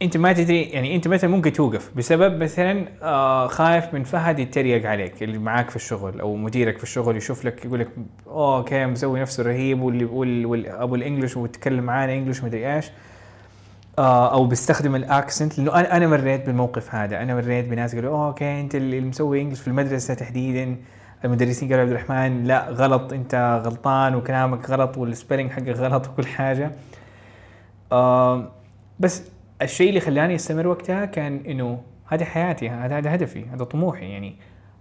[0.01, 4.89] أنت ما تدري يعني أنت مثلا ممكن توقف بسبب مثلا آه خايف من فهد يتريق
[4.89, 7.89] عليك اللي معاك في الشغل أو مديرك في الشغل يشوف لك يقول لك
[8.27, 12.85] okay مسوي نفسه رهيب واللي وال- وال- أبو ال English ويتكلم معانا English مدري إيش.
[13.99, 17.21] آه أو بيستخدم ال accent لأنه أنا أنا مريت بالموقف هذا.
[17.21, 20.75] أنا مريت بناس قالوا okay أنت اللي مسوي English في المدرسة تحديدا؟
[21.25, 26.25] المدرسين قالوا عبد الرحمن لا غلط انت غلطان وكلامك غلط وال spelling حقك غلط وكل
[26.25, 26.71] حاجة.
[27.91, 28.51] آه
[28.99, 29.23] بس
[29.61, 34.11] الشيء اللي خلاني أستمر وقتها كان إنه هذه حياتي هذا هدفي هذا طموحي.
[34.11, 34.35] يعني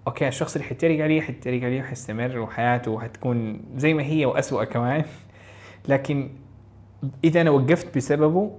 [0.07, 5.05] أوكي الشخص اللي حيتريق عليه حيتريق عليه وحيستمر وحياته حتكون زي ما هي وأسوأ كمان.
[5.89, 6.31] لكن
[7.25, 8.51] إذا أنا وقفت بسببه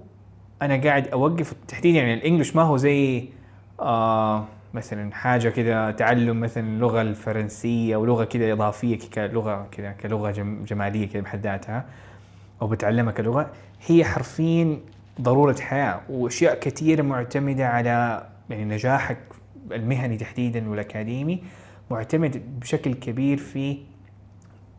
[0.62, 3.28] أنا قاعد أوقف تحديدا يعني الإنجليش ما هو زي
[3.80, 4.44] آه
[4.76, 10.64] مثلا حاجة كذا تعلم مثلا اللغة الفرنسية أو لغة كذا إضافية كلغة كذا كلغة جم
[10.64, 11.84] جمالية كذا بحد ذاتها
[12.62, 13.50] أو بتعلمها كلغة
[13.86, 14.78] هي حرفيا
[15.20, 19.18] ضرورة حياة وأشياء كثيرة معتمدة على يعني نجاحك
[19.72, 21.42] المهني تحديدا والأكاديمي
[21.90, 23.78] معتمد بشكل كبير في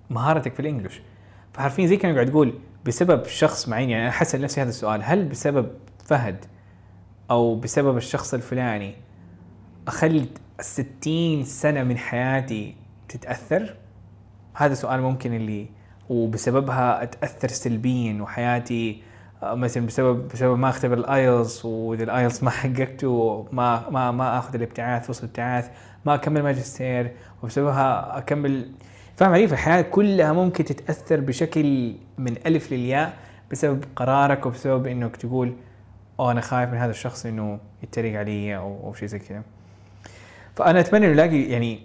[0.10, 1.02] مهارتك في ال English.
[1.54, 2.54] فحرفيا زي كأنك قاعد تقول
[2.86, 5.70] بسبب شخص معين يعني أنا حسأل نفسي هذا السؤال هل بسبب
[6.06, 6.46] فهد
[7.32, 8.96] أو بسبب الشخص الفلاني
[9.88, 10.26] اخلي
[10.60, 12.76] الستين سنة من حياتي
[13.10, 13.76] تتأثر؟
[14.54, 15.70] هذا سؤال ممكن اللي
[16.10, 19.02] وبسببها أتأثر سلبيا وحياتي
[19.44, 24.12] آه، مثلا بسبب بسبب ما أختبر ال IELTS وإذا ال IELTS ما حققته ما ما
[24.12, 25.70] ما آخذ الابتعاث وصل الابتعاث
[26.06, 27.12] ما أكمل ماجستير
[27.44, 28.72] وبسببها أكمل.
[29.16, 33.14] فاهم علي؟ فالحياة كلها ممكن تتأثر بشكل من ألف للياء
[33.52, 35.56] بسبب قرارك وبسبب إنك تقول
[36.20, 39.44] أوه أنا خايف من هذا الشخص إنه يتريق علي أو شيء زي كذا.
[40.58, 41.80] فأنا أتمنى إنه ألاقي يعني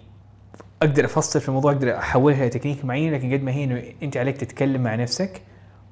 [0.81, 4.37] أقدر أفصل في الموضوع أقدر أحولها لتكنيك معين لكن قد ما هي إنه أنت عليك
[4.37, 5.41] تتكلم مع نفسك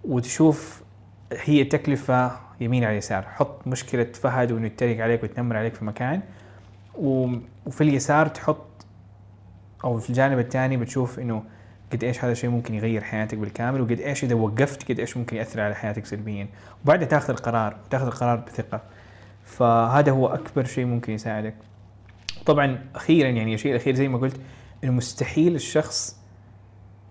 [0.03, 0.83] وتشوف
[1.31, 6.21] هي تكلفة يمين على اليسار حط مشكلة فهد وإنه يتريق عليك ويتنمر عليك في مكان
[6.95, 8.85] وفي اليسار تحط
[9.83, 11.43] أو في الجانب الثاني بتشوف إنه
[11.93, 15.37] قد إيش هذا الشيء ممكن يغير حياتك بالكامل وقد إيش إذا وقفت قد إيش ممكن
[15.37, 16.47] يأثر على حياتك سلبيا.
[16.83, 18.81] وبعدها تاخذ القرار وتاخذ القرار بثقة.
[19.45, 21.55] فهذا هو أكبر شيء ممكن يساعدك.
[22.45, 24.39] طبعا أخيرا يعني الشيء الأخير زي ما قلت
[24.83, 26.17] انه مستحيل الشخص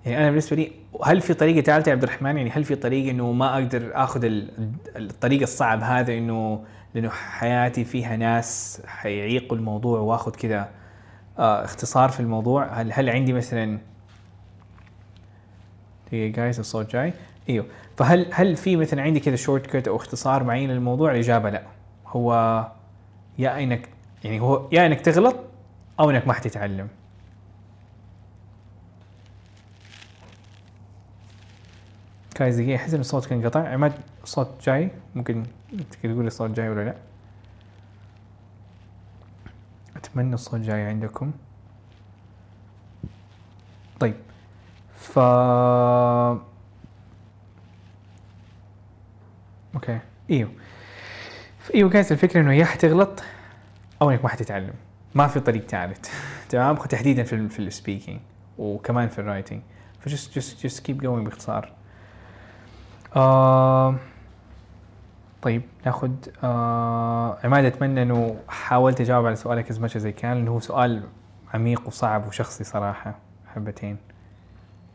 [0.07, 0.73] يعني أنا بالنسبة لي
[1.05, 4.25] هل في طريقة ثالثه يا عبد الرحمن؟ يعني هل في طريقة إنه ما أقدر آخذ
[4.25, 6.65] ال- الطريق الصعب هذا إنه
[6.95, 10.69] لأنه حياتي فيها ناس حيعيقوا الموضوع وآخذ كذا
[11.39, 13.79] آه اختصار في الموضوع؟ هل هل عندي مثلا
[16.09, 17.13] دقيقة جايز الصوت جاي؟
[17.49, 17.67] إيوه.
[17.97, 21.63] فهل هل في مثلا عندي كذا شورت كت أو اختصار معين للموضوع؟ الإجابة لا.
[22.07, 22.33] هو
[23.39, 23.89] يا إنك
[24.25, 25.37] يعني هو يا إنك تغلط
[26.01, 26.89] أو إنك ما حتتعلم.
[32.41, 33.69] guys دقيقة أحس إن الصوت كان قطع.
[33.69, 34.91] عماد الصوت جاي.
[35.15, 35.47] ممكن
[36.03, 36.95] تقول لي الصوت جاي ولا لا؟
[39.97, 41.33] أتمنى الصوت جاي عندكم.
[44.01, 44.15] طيب
[44.99, 45.19] ف
[49.75, 49.99] okay.
[50.31, 50.51] إيوه.
[51.75, 53.23] إيوه كانت الفكرة إنه يا حتغلط
[54.03, 54.75] أو انك ما حتتعلم
[55.15, 56.09] ما في طريق ثالث.
[56.51, 58.21] تمام؟ تحديدا في في ال speaking
[58.59, 59.61] وكمان في ال writing
[60.01, 61.73] ف just just just keep going باختصار.
[63.17, 63.95] آه
[65.43, 66.11] طيب ناخذ
[66.45, 71.03] آه عماد أتمنى إنه حاولت أجاوب على سؤالك as much زي كان لأنه هو سؤال
[71.55, 73.15] عميق وصعب وشخصي صراحة
[73.55, 73.97] حبتين.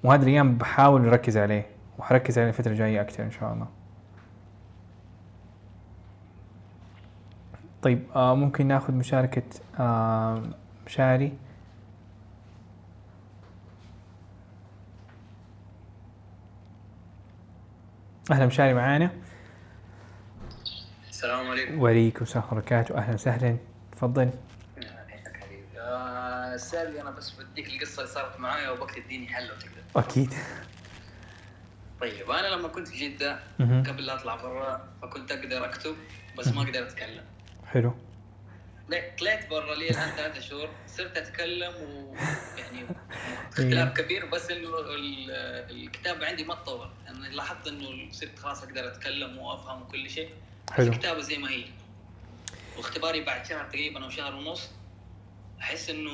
[0.04, 1.66] وهذه الأيام بحاول نركز عليه
[1.98, 3.68] وحركز عليه الفترة الجاية أكثر إن شاء الله.
[7.86, 9.44] طيب آه ممكن ناخذ مشاركة
[9.80, 10.44] آه
[10.86, 11.38] مشاري.
[18.32, 19.12] أهلا مشاري معانا.
[21.10, 21.80] السلام عليكم.
[21.80, 22.98] وعليكم السلام ورحمة الله وبركاته.
[22.98, 23.58] أهلا وسهلا.
[23.92, 24.30] تفضل.
[26.56, 30.34] سالي أنا بس بديك القصة اللي صارت معايا وبك تديني حل لو تقدر أكيد.
[32.02, 33.40] طيب أنا لما كنت في جدة.
[33.60, 35.96] قبل لا أطلع برا فكنت أقدر أكتب
[36.38, 37.24] بس ما أقدر أتكلم.
[37.68, 37.94] حلو.
[39.20, 40.70] طلعت- برا لي الآن ثلاثة شهور.
[40.88, 42.86] صرت أتكلم ويعني
[43.52, 45.32] اختلاف كبير بس إنه ال-
[45.72, 46.90] الكتابه عندي ما تطور.
[47.08, 50.30] أنا لاحظت إنه صرت خلاص أقدر أتكلم وأفهم وكل شيء.
[50.72, 50.92] حلو.
[50.94, 51.66] الكتابة زي ما هي.
[52.78, 54.70] واختباري بعد شهر تقريبا أو شهر ونص
[55.62, 56.12] أحس إنه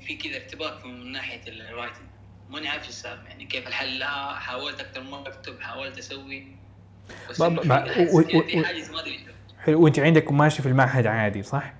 [0.00, 2.06] في كذا ارتباك من ناحية الرايتنج
[2.48, 3.28] ماني عارف إيش السالفة.
[3.28, 6.46] يعني كيف الحل؟ لها حاولت أكثر مره أكتب حاولت أسوي.
[7.30, 9.26] بس في- حاجز ما أدري.
[9.70, 11.72] حلو وانت عندك ماشي في المعهد عادي صح؟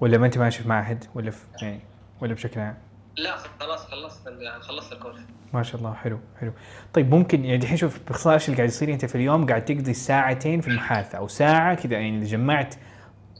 [0.00, 1.80] ولا ما انت ماشي في معهد؟ ولا في يعني
[2.20, 2.74] ولا بشكل عام؟
[3.16, 4.28] لا خلاص خلصت
[4.60, 5.20] خلصت الكورس.
[5.54, 6.52] ما شاء الله حلو حلو.
[6.94, 9.94] طيب ممكن يعني الحين شوف باختصار إيش اللي قاعد يصير؟ انت في اليوم قاعد تقضي
[9.94, 12.74] ساعتين في المحادثة أو ساعة كذا يعني إذا جمعت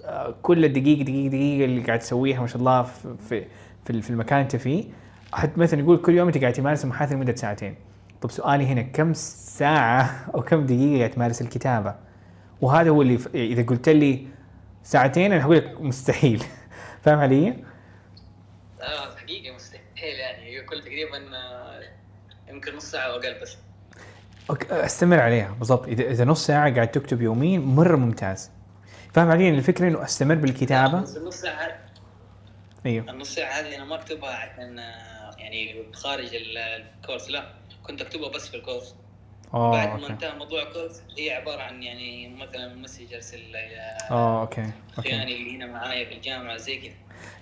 [0.05, 4.39] آه، كل الدقيقة دقيقة دقيقة اللي قاعد تسويها ما شاء الله في في في, المكان
[4.39, 4.85] انت فيه
[5.33, 7.75] حتى مثلا يقول كل يوم انت قاعد تمارس المحادثة لمدة ساعتين.
[8.23, 12.12] طب سؤالي هنا كم ساعة أو كم دقيقة قاعد تمارس الكتابة؟
[12.63, 14.27] وهذا هو اللي إذا قلت لي
[14.83, 16.45] ساعتين أنا هقول لك مستحيل.
[17.03, 17.49] فاهم علي؟
[18.83, 20.61] آه حقيقه مستحيل يعني.
[20.63, 21.81] كل تقريبا آه،
[22.49, 23.57] يمكن نص ساعة أو أقل بس.
[24.51, 25.53] أوكي، أستمر عليها.
[25.59, 25.87] بالضبط.
[25.89, 28.51] إذا إذا نص ساعة قاعد تكتب يوميا مرة ممتاز.
[29.15, 31.01] فاهم علي؟ إن الفكرة إنه أستمر بالكتابة.
[31.01, 31.79] بس النص ساعة.
[32.87, 33.11] أيوه.
[33.11, 37.31] النص ساعة هذه أنا ما أكتبها عشان آه، يعني خارج ال- ال course.
[37.31, 38.95] لا كنت أكتبها بس في ال course.
[39.55, 43.39] آه بعد ما انتهى موضوع ال course هي عبارة عن يعني مثلا message أرسل
[44.11, 44.71] آه okay okay.
[44.99, 46.95] اخواني اللي هنا معايا في الجامعة زي كذا.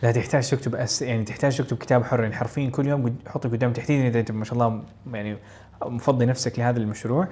[0.03, 1.03] لا تحتاج تكتب أس...
[1.03, 4.45] يعني تحتاج تكتب كتاب حر يعني حرفيا كل يوم حطه قدام تحديدا إذا أنت ما
[4.45, 5.37] شاء الله يعني
[5.83, 7.29] مفضي نفسك لهذا المشروع.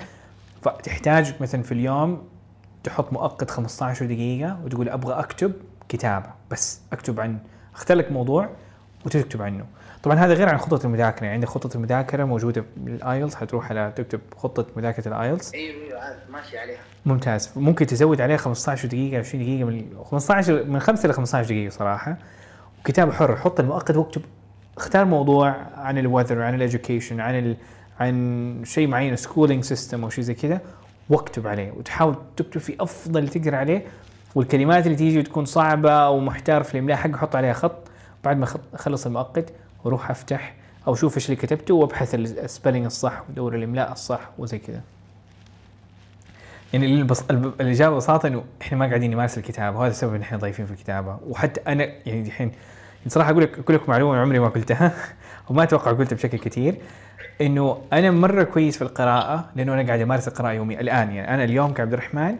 [0.62, 2.28] فتحتاج مثلا في اليوم
[2.84, 5.52] تحط مؤقت 15 دقيقة وتقول أبغى أكتب
[5.88, 7.38] كتابة بس أكتب عن
[7.74, 8.50] اختار لك موضوع
[9.06, 9.66] وتكتب عنه.
[10.02, 13.92] طبعا هذا غير عن خطة المذاكرة يعني عندك خطة المذاكرة موجودة بال IELTS حتروح على
[13.96, 16.78] تكتب خطة مذاكرة ال IELTS أيوه أيوه عارف ماشي عليها.
[17.06, 17.50] ممتاز.
[17.56, 22.16] ممكن تزود عليه 15 دقيقة 20 دقيقة من 15 من 5 ل 15 دقيقة صراحة.
[22.80, 24.22] وكتابة حر حط المؤقت واكتب
[24.76, 27.56] اختار موضوع عن ال weather عن ال education عن ال...
[28.00, 30.60] عن شيء معين schooling system أو شيء زي كذا
[31.10, 33.82] واكتب عليه وتحاول تكتب في أفضل اللي تقدر عليه.
[34.34, 37.88] والكلمات اللي تيجي وتكون صعبة أو محتار في الإملاء حقه حط عليها خط.
[38.24, 39.52] بعد ما اخلص المؤقت
[39.88, 40.54] وأروح أفتح
[40.86, 44.80] أو أشوف إيش اللي كتبته وأبحث السبيلنج الصح ودور الإملاء الصح وزي كذا.
[46.72, 47.24] يعني البص...
[47.30, 50.72] الب- الإجابة ببساطة إنه إحنا ما قاعدين نمارس الكتابة وهذا السبب إن إحنا ضايفين في
[50.72, 51.18] الكتابة.
[51.28, 52.52] وحتى أنا يعني الحين
[53.06, 54.92] صراحة أقول لك أقول لك معلومة عمري ما قلتها
[55.48, 56.76] وما أتوقع قلتها بشكل كثير
[57.40, 61.44] إنه أنا مرة كويس في القراءة لأنه أنا قاعد أمارس القراءة يوميا الآن يعني أنا
[61.44, 62.36] اليوم كعبد الرحمن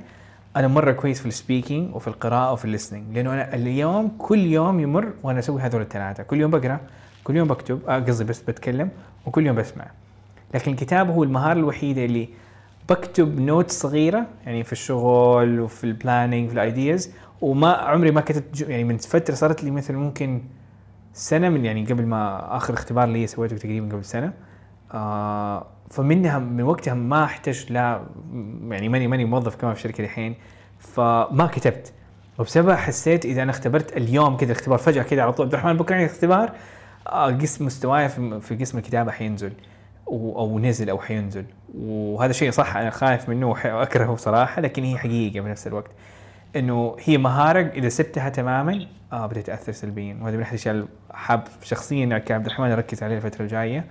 [0.57, 4.39] أنا مرة كويس في ال speaking وفي القراءة وفي ال listening لأنه أنا اليوم كل
[4.39, 6.23] يوم يمر وأنا أسوي هذول الثلاثة.
[6.23, 6.81] كل يوم بقرأ
[7.29, 8.91] كل يوم بكتب آه، قصدي بس بتكلم
[9.27, 9.85] وكل يوم بسمع.
[10.55, 12.29] لكن الكتابه هو المهارة الوحيدة اللي
[12.89, 18.21] بكتب note صغيرة يعني في الشغل وفي ال planning في ال ideas وما عمري ما
[18.21, 20.43] كتبت يعني من فترة صارت لي مثلا ممكن
[21.13, 24.33] سنة من يعني قبل ما آخر اختبار لي سويته تقريبا قبل سنة
[24.95, 28.03] آه فمنها من وقتها ما احتجت لا
[28.69, 30.35] يعني ماني ماني موظف كمان في شركة الحين
[30.79, 31.93] فما كتبت.
[32.39, 35.95] وبسببها حسيت إذا أنا اختبرت اليوم كذا اختبار فجأة كذا على طول عبد الرحمن بكرة
[35.97, 36.53] عندي اختبار؟
[37.09, 39.53] آه قسم مستواي في, قسم الكتابة حينزل
[40.09, 41.45] أو نزل أو حينزل.
[41.79, 45.91] وهذا شيء صح أنا خايف منه واكرهه صراحة لكن هي حقيقة بنفس الوقت.
[46.57, 50.19] إنه هي مهارة إذا سبتها تماما آه بتتأثر سلبيا.
[50.23, 53.85] وهذا من احد الاشياء اللي حاب شخصيا كعبد الرحمن اركز عليه الفترة الجاية.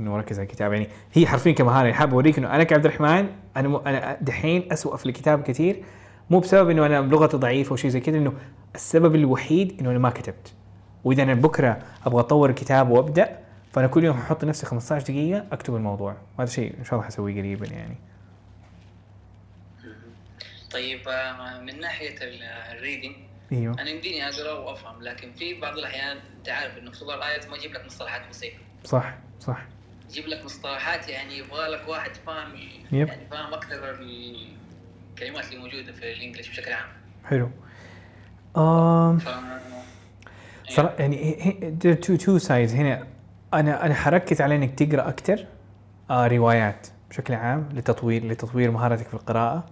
[0.00, 0.74] إنه اركز على الكتابة.
[0.74, 3.76] يعني هي حرفيا كمهارة يعني حاب أوريك إنه أنا كعبد الرحمن أنا م...
[3.76, 5.82] أنا دحين اسوء في الكتاب كثير.
[6.30, 8.32] مو بسبب إنه أنا لغتي ضعيفة أو شيء زي كذا إنه
[8.74, 10.52] السبب الوحيد إنه أنا ما كتبت.
[11.04, 13.38] وإذا أنا بكرة أبغى أطور الكتاب وأبدأ
[13.72, 16.16] فأنا كل يوم أحط لنفسي 15 دقيقة أكتب الموضوع.
[16.38, 17.96] وهذا شيء إن شاء الله حسويه قريبا يعني.
[20.70, 22.14] طيب آه، من ناحية
[22.72, 23.14] الريدنج
[23.52, 23.74] أيوه.
[23.74, 27.56] أنا يمديني اقرا وأفهم لكن في بعض الأحيان أنت عارف إنه في بعض الآيات ما
[27.56, 28.56] يجيب لك مصطلحات بسيطة.
[28.84, 29.64] صح صح.
[30.10, 32.54] يجيب لك مصطلحات يعني يبغى لك واحد فاهم
[32.92, 33.08] يب.
[33.08, 34.46] يعني فاهم أكثر ال...
[35.10, 36.88] الكلمات اللي موجودة في الإنجليش بشكل عام.
[37.24, 37.50] حلو.
[39.18, 39.28] ف
[40.68, 41.36] صراحة يعني
[41.84, 42.50] two two sides.
[42.74, 43.02] هنا
[43.54, 45.46] أنا أنا حركز على إنك تقرأ أكثر
[46.10, 49.64] آه روايات بشكل عام لتطوير لتطوير مهاراتك في القراءة.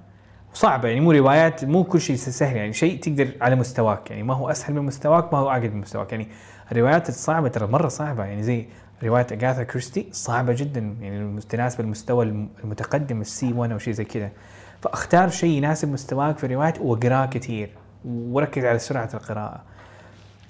[0.54, 4.22] وصعبة يعني مو روايات مو كل شيء سهل يعني شيء تقدر على مستواك يعني.
[4.22, 6.28] ما هو أسهل من مستواك ما هو اعقد من مستواك يعني.
[6.72, 8.66] الروايات الصعبة ترى مرة صعبة يعني زي
[9.04, 14.04] رواية اغاثا كريستي صعبة جدا يعني تناسب المستوى الم- المتقدم السي 1 أو شيء زي
[14.04, 14.30] كذا.
[14.82, 17.70] فأختار شيء يناسب مستواك في الروايات وأقراه كثير
[18.04, 19.62] وركز على سرعة القراءة.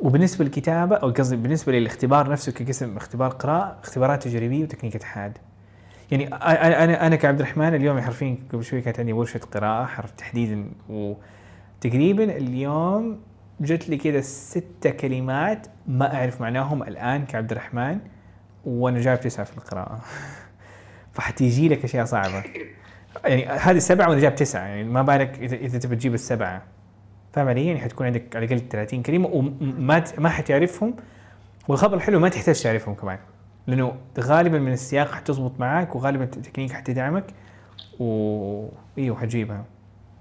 [0.01, 5.39] وبالنسبة للكتابة أو قصدي بالنسبة للاختبار نفسه كقسم اختبار قراءة اختبارات تجريبية وتكنيك اتحاد.
[6.11, 10.11] يعني أنا أنا أنا كعبد الرحمن اليوم حرفيا قبل شوي كانت عندي ورشه قراءة حرف
[10.11, 13.21] تحديدا وتقريبا اليوم
[13.61, 17.99] جت لي كذا ستة كلمات ما أعرف معناهم الآن كعبد الرحمن
[18.65, 20.01] وأنا جايب تسعة في القراءة.
[21.15, 22.45] فحتيجي لك أشياء صعبة.
[23.25, 26.63] يعني هذه سبعه وأنا جايب تسعة يعني ما بالك إذا إذا تبي تجيب السبعة.
[27.37, 30.95] علي؟ يعني حتكون عندك على الأقل 30 كلمه وما ما حتعرفهم
[31.69, 33.19] والخبر الحلو ما تحتاج تعرفهم كمان
[33.67, 37.25] لأنه غالبا من السياق حتزبط معاك وغالبا التكنيك حتدعمك
[38.01, 38.69] و
[38.99, 39.65] أيوه حتجيبها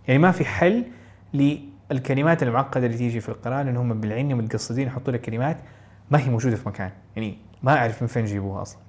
[0.07, 0.85] يعني ما في حل
[1.33, 5.57] للكلمات المعقدة اللي تيجي في القراءة لأن هم بالعين متقصدين يحطوا لك كلمات
[6.11, 8.79] ما هي موجودة في مكان يعني ما أعرف من فين يجيبوها أصلا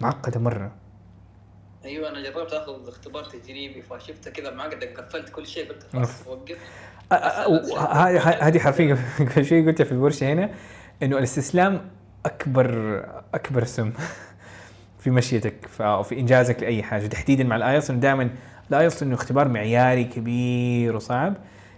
[0.00, 0.70] معقدة مرة
[1.84, 5.86] أيوه أنا جربت آخذ اختبار تجريبي فشفته كذا معقد قفلت كل شيء قلت.
[5.92, 6.56] خلاص وقف
[7.12, 8.98] أ- أ- و- ه- ه- هذه حرفيا
[9.36, 10.50] قبل شوي قلتها في الورشة هنا
[11.02, 11.90] إنه الاستسلام
[12.26, 12.98] أكبر
[13.34, 13.92] أكبر سم
[15.00, 17.06] في مشيتك أو في إنجازك لأي حاجة.
[17.06, 18.30] تحديدا مع ال IELTS إنه دائما
[18.70, 21.34] ال IELTS إنه اختبار معياري كبير وصعب.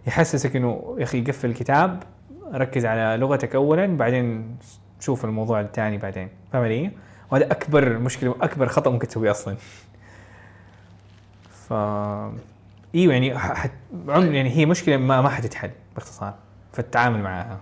[0.07, 2.03] يحسسك إنه يا أخي قفل الكتاب
[2.55, 4.57] ركز على لغتك اولا بعدين
[5.01, 6.29] شوف الموضوع الثاني بعدين.
[6.53, 6.91] فاهم علي؟
[7.31, 9.57] وهذا أكبر مشكلة واكبر خطأ ممكن تسويه أصلا.
[11.69, 11.73] ف
[12.95, 13.53] إيوه يعني ح...
[13.53, 13.71] ح...
[14.09, 16.35] عمر يعني هي مشكلة ما ما حتتحل باختصار
[16.73, 17.61] في التعامل معها.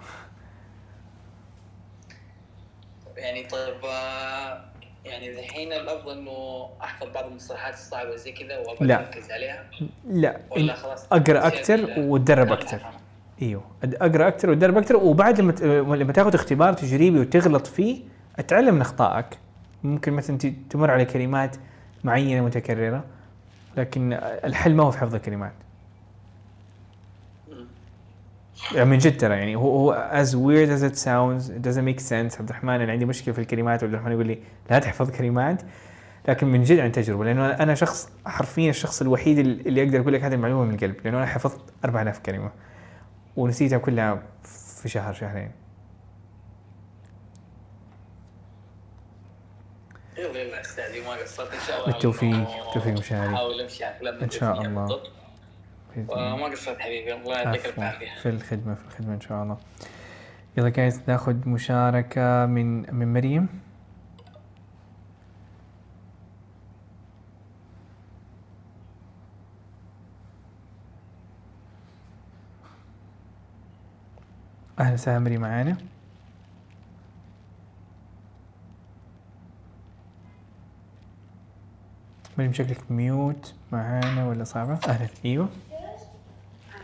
[3.17, 4.65] يعني طيب آه،
[5.05, 8.99] يعني الحين الأفضل إنه أحفظ بعض المصطلحات الصعبة زي كذا وأبغى لا.
[9.01, 9.65] أركز عليها؟
[10.09, 10.41] لا.
[10.51, 12.81] ولا خلاص أقرأ أكثر وتدرب أكثر.
[13.43, 13.65] إيوه.
[13.85, 15.53] أقرأ أكثر وتدرب أكثر وبعد لما
[15.97, 18.03] لما تاخذ اختبار تجريبي وتغلط فيه
[18.39, 19.27] أتعلم من أخطائك.
[19.83, 20.39] ممكن مثلا
[20.71, 21.57] تمر على كلمات
[22.05, 23.05] معينة متكررة.
[23.77, 25.53] لكن الحل ما هو في حفظ الكلمات.
[28.75, 32.01] يعني من جد ترى يعني هو هو as weird as it sounds it doesn't make
[32.09, 32.41] sense.
[32.41, 34.39] عبد الرحمن أنا عندي مشكلة في الكلمات وعبد الرحمن يقول لي
[34.71, 35.63] لا تحفظ كلمات.
[36.29, 40.25] لكن من جد عن تجربة لأنه أنا شخص حرفيا الشخص الوحيد اللي أقدر أقول لك
[40.25, 42.51] هذه المعلومة من القلب لأنه أنا حفظت 4000 كلمة
[43.37, 44.23] ونسيتها كلها
[44.83, 45.51] في شهر شهرين.
[50.19, 53.35] يلا يلا استاذي ما قصرت ان شاء الله بالتوفيق، بالتوفيق مشاري.
[53.35, 55.11] احاول أمشي على إن شاء بالتوفيق
[55.99, 56.35] الله.
[56.35, 57.15] وما قصرت حبيبي.
[57.15, 57.79] الله يعطيك.
[57.79, 59.57] العافيه في الخدمة في الخدمة إن شاء الله.
[60.57, 63.49] يلا جايز ناخذ مشاركة من من مريم.
[74.81, 75.77] أهلا وسهلا مريم معانا؟
[82.43, 85.49] مريم شكلك mute معانا ولا صعبة؟ أهلا أيوه.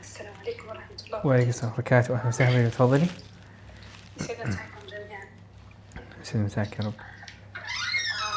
[0.01, 1.99] السلام عليكم ورحمة الله وعليكم السلام ورحمة الله.
[1.99, 2.69] وبركاته أهلا وسهلا.
[2.69, 3.07] تفضلي.
[4.21, 5.25] يسعد مساكم جميعا.
[6.23, 6.93] يسعد مساك يا رب.
[6.97, 7.59] آه،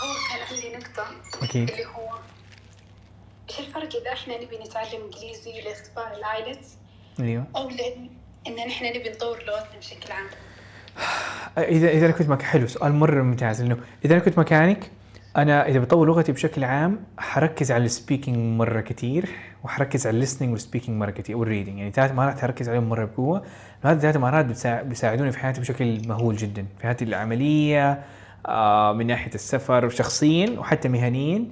[0.03, 1.05] هو كان عندي نقطة
[1.43, 1.69] أكيد.
[1.69, 2.09] اللي هو
[3.49, 6.75] إيش الفرق إذا إحنا نبي نتعلم إنجليزي لإختبار ال IELTS
[7.19, 7.45] أيوه.
[7.55, 7.69] أو
[8.47, 10.25] إن نحن نبي نطور لغتنا بشكل عام؟
[11.57, 13.61] اذا أنا كنت مك حلو سؤال مرة ممتاز.
[13.61, 14.91] لأنه إذا أنا كنت مكانك
[15.37, 19.29] أنا إذا بطور لغتي بشكل عام حركز على ال speaking مرة كثير
[19.63, 22.89] وحركز على ال listening وال speaking مرة كثير وال reading يعني ثلاث مهارات حركز عليهم
[22.89, 23.43] مرة بقوة.
[23.83, 24.45] هذه ثلاث مهارات
[24.85, 26.65] بيساعدوني في حياتي بشكل مهول جدا.
[26.77, 28.03] في حياتي العملية
[28.45, 31.45] آه من ناحية السفر شخصيا وحتى مهنيا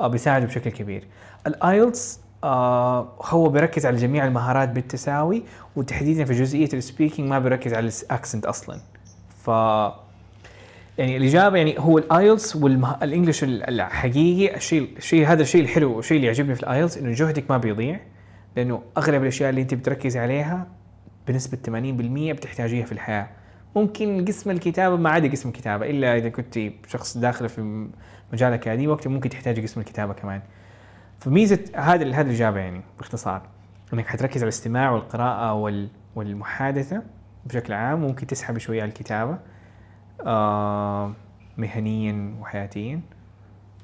[0.00, 1.04] آه بيساعدوا بشكل كبير.
[1.46, 5.42] ال IELTS آه هو بيركز على جميع المهارات بالتساوي
[5.76, 8.80] وتحديدا في جزئية ال speaking ما بيركز على ال accent أصلا.
[9.44, 9.50] ف
[10.98, 16.16] يعني الإجابة يعني هو ال IELTS وال English الحقيقي الشيء الشيء هذا الشيء الحلو والشيء
[16.16, 18.00] اللي يعجبني في ال IELTS إنه جهدك ما بيضيع
[18.56, 20.66] لأنه أغلب الأشياء اللي أنت بتركز عليها
[21.28, 23.28] بنسبة 80% بتحتاجيها في الحياة.
[23.76, 27.88] ممكن قسم الكتابة ما عدا قسم الكتابة إلا إذا كنت شخص داخل في
[28.32, 30.40] مجال أكاديمي وقتها ممكن تحتاجي قسم الكتابة كمان.
[31.18, 33.42] فميزة هذا هذه الإجابة يعني باختصار
[33.92, 37.02] إنك حتركز على الاستماع والقراءة وال والمحادثة
[37.46, 39.38] بشكل عام ممكن تسحب شوية على الكتابة.
[41.58, 43.00] مهنيا وحياتيا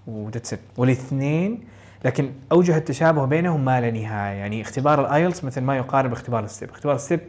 [0.07, 1.61] و that's it والاثنين
[2.05, 4.37] لكن أوجه التشابه بينهم ما لا نهاية.
[4.37, 7.21] يعني اختبار ال IELTS مثل ما يقارب اختبار ال STEP اختبار ال STEP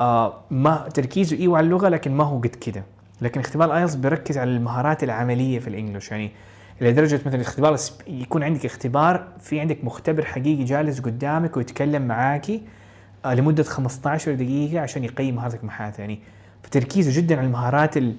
[0.00, 2.82] آه ما تركيزه إيوه على اللغة لكن ما هو قد كده.
[3.20, 6.10] لكن اختبار ال IELTS بيركز على المهارات العملية في ال English.
[6.10, 6.30] يعني
[6.80, 12.02] لدرجة مثلا اختبار ال STEP- يكون عندك اختبار في عندك مختبر حقيقي جالس قدامك ويتكلم
[12.08, 12.62] معاكي
[13.24, 16.18] آه لمدة 15 دقيقة عشان يقيم مهارتك محادثة يعني
[16.64, 18.16] فتركيزه جدا على المهارات ال-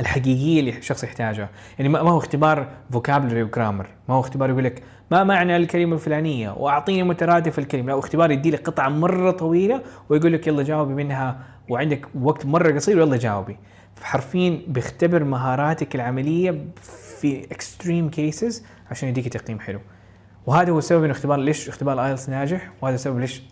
[0.00, 1.48] الحقيقية اللي الشخص يحتاجها.
[1.78, 5.56] يعني ما ما هو اختبار vocabulary و grammar ما هو اختبار يقول لك ما معنى
[5.56, 7.86] الكلمة الفلانية واعطيني مترادف الكلمة.
[7.86, 12.46] لا هو اختبار يدي لك قطعة مرة طويلة ويقول لك يلا جاوبي منها وعندك وقت
[12.46, 13.56] مرة قصير ويلا جاوبي.
[14.02, 16.64] حرفيا بيختبر مهاراتك العملية
[17.20, 19.80] في extreme cases عشان يديك تقييم حلو.
[20.46, 23.42] وهذا هو السبب انه اختبار ليش اختبار ال IELTS ناجح وهذا السبب ليش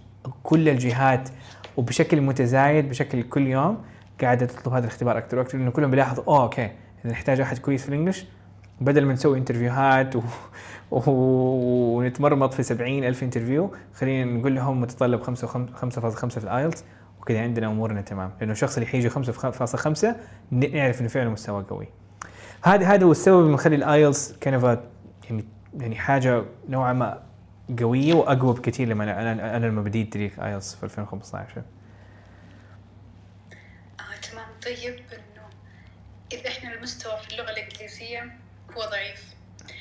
[0.43, 1.29] كل الجهات
[1.77, 3.79] وبشكل متزايد بشكل كل يوم
[4.25, 6.71] قاعدة تطلب هذا الاختبار أكثر وأكثر لأنه كلهم بيلاحظوا أوه okay
[7.05, 8.25] نحتاج احد كويس في ال English
[8.81, 10.21] بدل ما نسوي interview هات و...
[10.91, 11.11] و...
[11.97, 16.85] ونتمرمط في 70 ألف interview خلينا نقول لهم متطلب 5 5.5 في ال IELTS
[17.21, 18.31] وكذا عندنا أمورنا تمام.
[18.41, 20.07] لأنه الشخص اللي حيجي 5.5
[20.53, 21.89] ن- نعرف إنه فعلا مستواه قوي.
[22.63, 24.81] هذا هذا هو السبب اللي مخلي ال IELTS كان
[25.31, 25.45] يعني
[25.79, 27.23] يعني حاجة نوعا ما
[27.81, 31.63] قوية وأقوى بكثير لما أنا أنا, لما بديت تاريخ IELTS في 2015
[34.61, 35.49] آه طيب إنه
[36.33, 38.23] إذا إحنا المستوى في اللغة الإنجليزية
[38.77, 39.35] هو ضعيف.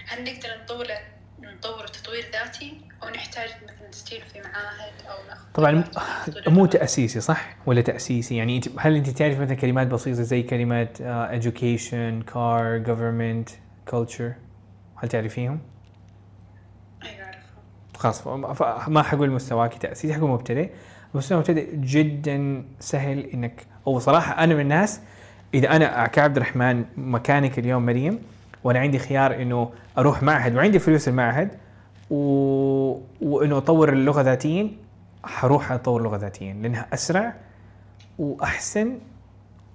[0.08, 0.98] هل نقدر نطوره
[1.40, 5.18] نطور تطوير ذاتي أو نحتاج مثلا تسجيل في معاهد أو
[5.54, 5.84] طبعا
[6.48, 10.86] مو؟ تأسيسي صح؟ ولا تأسيسي؟ يعني انت هل أنت تعرف مثلا كلمات بسيطة زي كلمه
[10.86, 13.54] uh, education car government
[13.94, 14.34] culture
[14.96, 15.60] هل تعرفيهم؟
[17.04, 17.32] أيوه
[17.98, 18.28] خلاص
[18.88, 20.70] ما حقول مستواك تأسيسي حقول مبتدئ.
[21.14, 25.02] مستوى مبتدئ جدا سهل إنك أو صراحة أنا من الناس
[25.54, 28.20] إذا أنا كعبد الرحمن مكانك اليوم مريم
[28.64, 31.50] وأنا عندي خيار إنه أروح معهد وعندي فلوس المعهد
[32.10, 32.16] و...
[33.22, 34.72] وإنه أطور اللغة ذاتيا
[35.24, 37.34] حروح أطور اللغة ذاتيا لأنها أسرع
[38.20, 38.98] وأحسن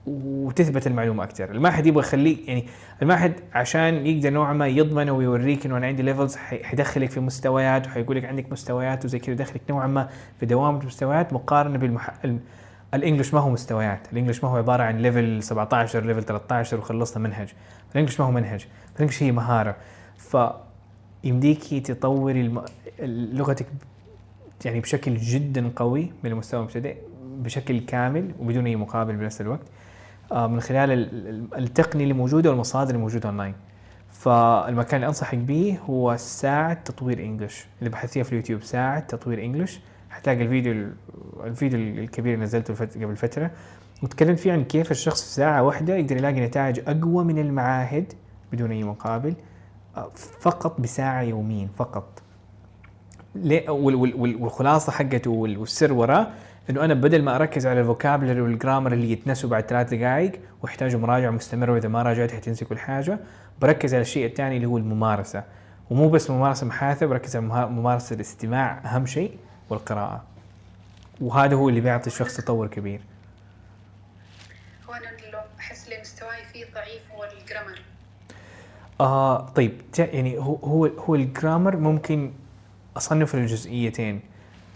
[0.07, 2.67] وتثبت المعلومة أكثر، المعهد يبغى يخليك يعني
[3.03, 8.17] المعهد عشان يقدر نوعا ما يضمن ويوريك إنه أنا عندي levels حيدخلك في مستويات وحيقول
[8.17, 10.09] لك عندك مستويات وزي كذا يدخلك نوعا ما
[10.41, 12.11] في دوامة مستويات مقارنة بالمح...
[12.95, 16.23] ال- ال English ما هو مستويات، ال English ما هو عبارة عن level 17 level
[16.23, 17.49] 13 وخلصنا منهج،
[17.93, 18.67] ال English ما هو منهج،
[18.97, 19.77] ال English هي مهارة.
[20.17, 20.37] ف
[21.25, 22.63] يمديكي تطوري الم...
[23.39, 23.67] لغتك
[24.65, 29.61] يعني بشكل جدا قوي من المستوى المبتدئ بشكل كامل وبدون أي مقابل بنفس الوقت.
[30.33, 33.55] آه، من خلال ال- ال- التقنيه اللي موجودة والمصادر اللي موجودة اونلاين
[34.13, 39.81] فالمكان اللي أنصحك به هو ساعة تطوير English اللي بحثيها في اليوتيوب ساعة تطوير English
[40.15, 40.87] حتلاقي الفيديو
[41.45, 43.51] الفيديو الكبير اللي نزلته قبل فترة
[44.03, 48.13] وتكلمت فيه عن كيف الشخص في ساعة واحدة يقدر يلاقي نتائج أقوى من المعاهد
[48.53, 49.35] بدون أي مقابل
[50.41, 52.23] فقط بساعة يوميا فقط.
[53.69, 56.27] والخلاصة حقته وال- والسر وراه
[56.71, 61.31] إنه أنا بدل ما أركز على الفوكابلري والجرامر اللي يتنسوا بعد ثلاث دقائق ويحتاجوا مراجعة
[61.31, 63.19] مستمرة وإذا ما راجعت حتنسي كل حاجة.
[63.61, 65.45] بركز على الشيء الثاني اللي هو الممارسة.
[65.91, 69.31] ومو بس ممارسة محاثة بركز على ممارسة الاستماع أهم شيء.
[69.71, 70.25] والقراءة.
[71.21, 73.01] وهذا هو اللي بيعطي الشخص تطور كبير.
[74.89, 77.81] هو أنا اللي أحس اللي مستواي فيه ضعيف هو الجرامر.
[79.01, 82.33] آه طيب يعني هو هو هو الجرامر ممكن
[82.97, 84.21] اصنفه لجزئيتين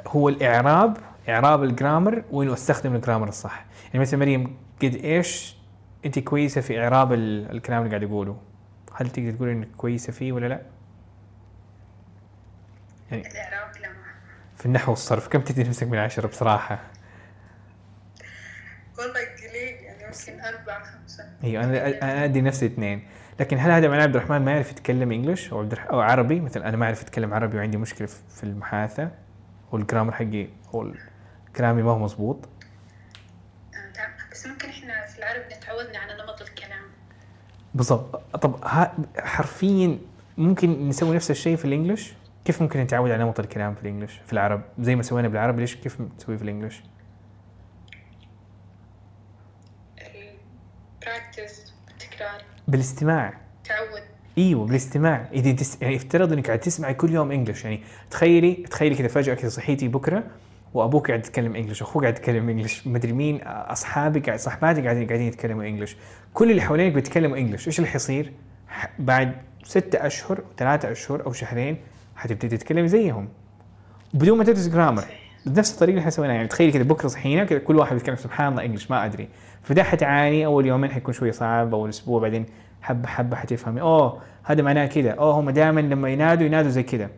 [0.06, 0.96] هو الإعراب
[1.28, 3.64] إعراب الجرامر وإنه أستخدم الجرامر الصح.
[3.86, 5.56] يعني مثلا مريم قد إيش
[6.04, 8.36] أنت كويسة في إعراب ال- الكلام اللي قاعد اقوله
[8.94, 10.62] هل تقدر تقول إنك كويسة فيه ولا لا؟
[13.10, 13.67] يعني ما
[14.58, 15.28] في النحو والصرف.
[15.28, 16.78] كم تدي نفسك من عشرة بصراحة؟
[18.98, 21.24] والله قليل يعني يمكن أربعة خمسة.
[21.44, 23.08] أيوه أنا أنا أدي نفسي اثنين.
[23.40, 25.68] لكن هل هذا معناه عبد الرحمن ما يعرف يتكلم إنجلش أو.
[25.90, 29.10] أو عربي؟ مثلا أنا ما أعرف أتكلم عربي وعندي مشكلة في المحاثه
[29.72, 30.92] والجرامر حقي أو
[31.56, 32.48] كلامي ما هو مزبوط
[33.74, 34.32] آه،.
[34.32, 36.82] بس ممكن إحنا في العرب تعودنا على نمط الكلام.
[37.74, 38.36] بالضبط.
[38.36, 39.98] طب ها حرفيا
[40.38, 42.12] ممكن نسوي نفس الشيء في الانجليش
[42.48, 45.76] كيف ممكن نتعود على نمط الكلام في الإنجليش في العرب؟ زي ما سوينا بالعربي ليش
[45.76, 46.82] كيف نسوي في الإنجليش؟
[51.90, 52.42] التكرار.
[52.68, 53.34] بالاستماع.
[53.64, 54.02] تعود.
[54.38, 55.28] إيوه بالاستماع.
[55.32, 55.82] إذا تس...
[55.82, 59.88] يعني افترض إنك قاعد تسمعي كل يوم انجلش يعني تخيلي تخيلي كذا فجأة كذا صحيتي
[59.88, 60.24] بكرة
[60.74, 65.26] وأبوك قاعد يتكلم انجلش أخوك قاعد يتكلم انجلش مدري مين أصحابك قاعد صاحباتك قاعدين قاعدين
[65.26, 65.96] يتكلموا انجلش
[66.34, 68.32] كل اللي حوالينك بيتكلموا انجلش إيش اللي حيصير؟
[68.98, 71.78] بعد ستة أشهر ثلاثة أشهر أو شهرين
[72.18, 73.28] حتبتدي تتكلم زيهم.
[74.14, 75.04] بدون ما تدرس جرامر
[75.46, 76.36] بنفس الطريقة اللي إحنا سويناها.
[76.36, 79.28] يعني تخيلي كذا بكرة صحينا كذا كل واحد بيتكلم سبحان الله انجلش ما أدري.
[79.62, 82.46] فده حتعاني أول يومين حيكون شوية صعب أول أسبوع بعدين
[82.82, 83.80] حبة حبة حتفهمي.
[83.80, 87.10] أوه هذا معناه كذا أوه هم دائما لما ينادوا ينادوا زي كذا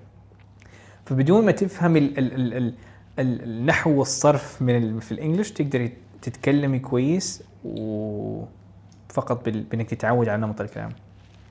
[1.04, 2.74] فبدون ما تفهم ال ال ال ال
[3.18, 5.92] ال النحو والصرف من ال في الإنجليش تقدري
[6.22, 10.90] تتكلمي كويس وفقط بإنك تتعود على نمط الكلام.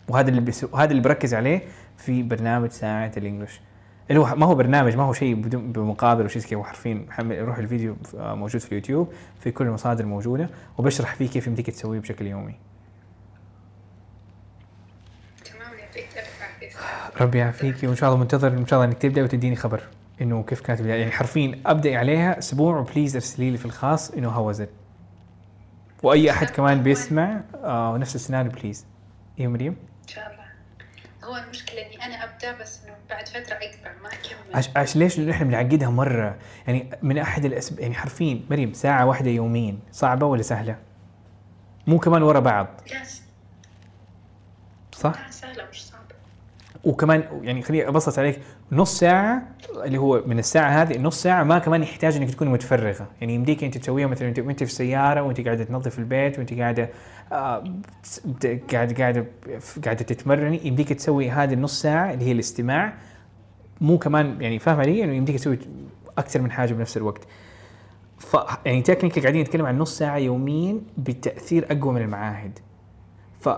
[0.10, 1.62] وهذا اللي بس هذا اللي بركز عليه
[1.97, 3.62] في برنامج ساعة الإنجليش.
[4.10, 7.57] اللي هو ما هو برنامج ما هو شيء بدون بمقابل وشيء كذا حرفيا حمل روح
[7.57, 12.28] الفيديو آه، موجود في اليوتيوب في كل المصادر موجودة وبشرح فيه كيف يمديك تسويه بشكل
[12.28, 12.55] يومي.
[17.22, 19.82] ربي يعافيكي وإن شاء الله منتظر إن شاء الله إنك تبدأ وتديني خبر
[20.22, 20.99] إنه كيف كانت البداية.
[20.99, 24.70] يعني حرفيا أبدأ عليها أسبوع و please ارسلي لي في الخاص إنه هو زد
[26.03, 28.86] وأي أحد كمان بيسمع آه نفس السيناريو please.
[29.39, 30.49] أيوه مريم؟ ان شاء الله.
[31.24, 34.55] هو المشكلة إني أنا أبدأ بس إنه بعد فترة اقطع ما أكمل.
[34.55, 36.38] عش, عش ليش إحنا بنعقدها مرة؟
[36.68, 40.78] يعني من أحد الاسباب يعني حرفيا مريم ساعة واحدة يوميا صعبة ولا سهلة؟
[41.88, 42.68] مو كمان ورا بعض.
[42.91, 43.03] لا
[44.91, 46.16] صح؟ لا سهلة مش صعبة.
[46.84, 48.41] وكمان يعني خليني أبسط عليك
[48.72, 49.42] نص ساعة
[49.86, 53.64] اللي هو من الساعة هذه النص ساعة ما كمان يحتاج إنك تكون متفرغة، يعني يمديك
[53.64, 56.90] أنت تسويها مثلا وانت في السيارة وأنت قاعدة تنظف البيت وأنت قاعدة
[57.32, 57.64] آه
[58.72, 59.26] قاعدة قاعدة
[59.86, 62.94] قاعدة تتمرني يمديك تسوي هذه النص ساعة اللي هي الاستماع
[63.82, 65.60] مو كمان يعني فاهم علي إنه يمديك تسوي
[66.18, 67.22] أكثر من حاجة بنفس الوقت.
[68.18, 72.60] ف يعني تكنيكال قاعدين نتكلم عن نص ساعة يوميا بتأثير أقوى من المعاهد.
[73.42, 73.50] ف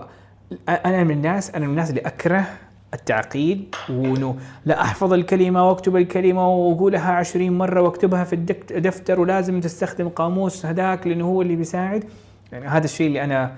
[0.68, 2.46] أنا من الناس أنا من الناس اللي أكره
[2.94, 8.32] التعقيد وأنه لا أحفظ الكلمة وأكتب الكلمة وأقولها عشرين مرة وأكتبها في
[8.70, 12.04] الدفتر ولازم تستخدم قاموس هذاك لأنه هو اللي بيساعد.
[12.52, 13.52] يعني هذا الشيء اللي أنا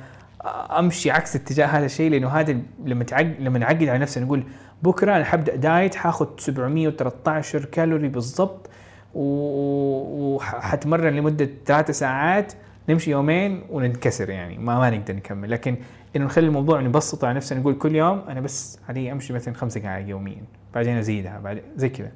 [0.78, 4.44] أمشي عكس اتجاه هذا الشيء لأنه هذا لما تعقد لما نعقد على نفسنا نقول
[4.82, 8.70] بكرة أنا حبدأ diet حاخذ 713 كالوري بالضبط
[10.34, 12.52] وحتمرن لمدة ثلاثة ساعات
[12.88, 15.50] نمشي يومين وننكسر يعني ما ما نقدر نكمل.
[15.50, 15.76] لكن
[16.16, 19.78] إنه نخلي الموضوع نبسطه على نفسنا نقول كل يوم أنا بس علي أمشي مثلا خمس
[19.78, 20.42] دقائق يوميا
[20.74, 22.12] بعدين أزيدها بعد زي كذا.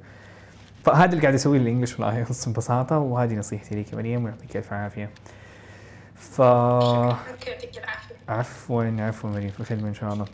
[0.85, 4.73] فهذا اللي قاعد أسويه لل English وال IELTS ببساطة وهذه نصيحتي لك مريم ويعطيك ألف
[4.73, 5.09] عافية.
[6.15, 6.41] ف
[8.29, 10.25] عفوا عفوا مريم في خدمة إن شاء الله.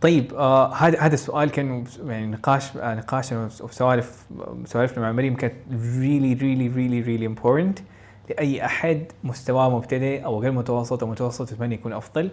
[0.00, 4.26] طيب آه هذا هذا السؤال كان يعني نقاش آه نقاشنا وسوالف
[4.64, 7.82] سوالفنا مع مريم كانت really really really really important
[8.30, 12.30] لأي أحد مستواه مبتدئ أو غير متوسط أو متوسط يتمنى يكون أفضل.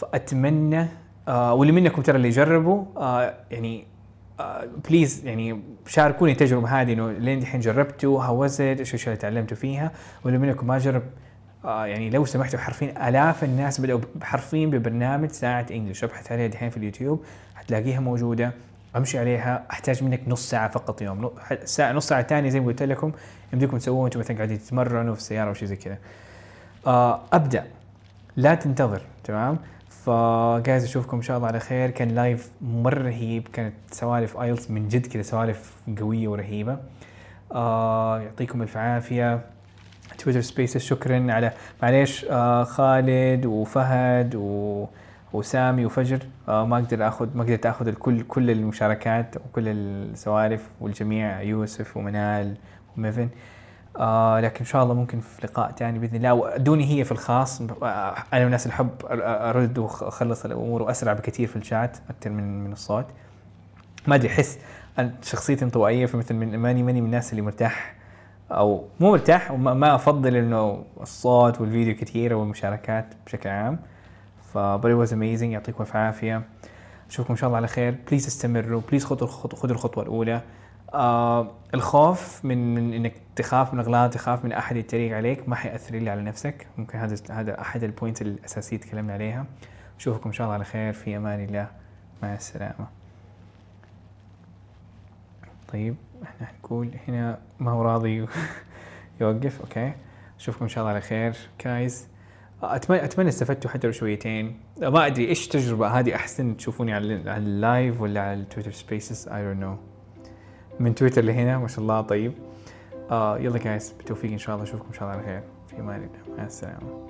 [0.00, 0.86] فأتمنى
[1.28, 3.86] آه واللي منكم ترى اللي يجربوا آه يعني
[4.40, 9.56] آه بليز يعني شاركوني التجربه هذه إنه لين دحين جربتوا هوزت إيش الاشياء اللي تعلمتوا
[9.56, 9.92] فيها.
[10.24, 11.02] واللي منكم ما جرب
[11.64, 16.70] آه يعني لو سمحتوا حرفيا آلاف الناس بدأوا حرفيا ببرنامج ساعة English أبحث عليها دحين
[16.70, 17.24] في اليوتيوب
[17.54, 18.52] حتلاقيها موجودة
[18.96, 21.30] أمشي عليها أحتاج منك نص ساعة فقط يوم
[21.64, 23.12] ساعة نص ساعة ثانية زي ما قلت لكم
[23.52, 25.98] يمديكم تسووها وأنتم مثلا قاعدين تتمرنوا في السيارة أو شيء زي كذا.
[26.86, 27.66] آه أبدأ.
[28.36, 29.58] لا تنتظر تمام؟
[30.04, 31.90] ف guys أشوفكم إن شاء الله على خير.
[31.90, 36.78] كان live مره رهيب كانت سوالف IELTS من جد كذا سوالف قوية ورهيبة.
[37.52, 39.40] آه يعطيكم ألف عافية.
[40.18, 44.86] Twitter Spaces شكرا على معليش آه خالد وفهد و
[45.32, 46.18] وسامي وفجر.
[46.48, 52.56] آه ما أقدر آخذ ما قدرت آخذ الكل كل المشاركات وكل السوالف والجميع يوسف ومنال
[52.96, 53.28] وميفن.
[53.96, 56.34] آه لكن إن شاء الله ممكن في لقاء ثاني بإذن الله.
[56.34, 57.62] ودوني هي في الخاص.
[57.82, 62.64] آه أنا من الناس اللي احب أرد وأخلص الأمور وأسرع بكثير في الشات أكثر من
[62.64, 63.06] من الصوت.
[64.06, 64.58] ما أدري أحس
[65.22, 67.94] شخصيتي انطوائية فمثل من ماني ماني من الناس اللي مرتاح
[68.50, 73.78] أو مو مرتاح وما ما أفضل إنه الصوت والفيديو كثيرة والمشاركات بشكل عام.
[74.52, 75.42] ف but it was amazing.
[75.42, 76.42] يعطيكم الف عافية.
[77.10, 77.94] أشوفكم إن شاء الله على خير.
[78.08, 78.80] please استمروا.
[78.88, 80.40] please خذوا خذوا الخطوة الأولى.
[80.94, 85.94] آه الخوف من من إنك تخاف من اغلاط تخاف من أحد يتريق عليك ما حيأثر
[85.94, 86.66] الا على نفسك.
[86.78, 89.46] ممكن هذا هذا أحد ال points الأساسية تكلمنا عليها.
[89.98, 90.92] أشوفكم إن شاء الله على خير.
[90.92, 91.68] في أمان الله.
[92.22, 92.86] مع السلامة.
[95.72, 98.26] طيب إحنا حنقول هنا ما هو راضي
[99.20, 99.60] يوقف.
[99.60, 99.92] okay.
[100.38, 101.36] أشوفكم إن شاء الله على خير.
[101.64, 102.08] guys
[102.62, 104.60] اتمنى أتمنى استفدتوا حتى لو شويتين.
[104.80, 109.28] ما أدري إيش التجربه هذه أحسن تشوفوني على ال live ولا على ال Twitter Spaces
[109.28, 109.76] I don't know
[110.80, 112.32] من تويتر لهنا ما شاء الله طيب.
[113.10, 115.42] آه يلا guys بالتوفيق إن شاء الله أشوفكم إن شاء الله على خير.
[115.68, 116.36] في أمان الله.
[116.38, 117.09] مع السلامة.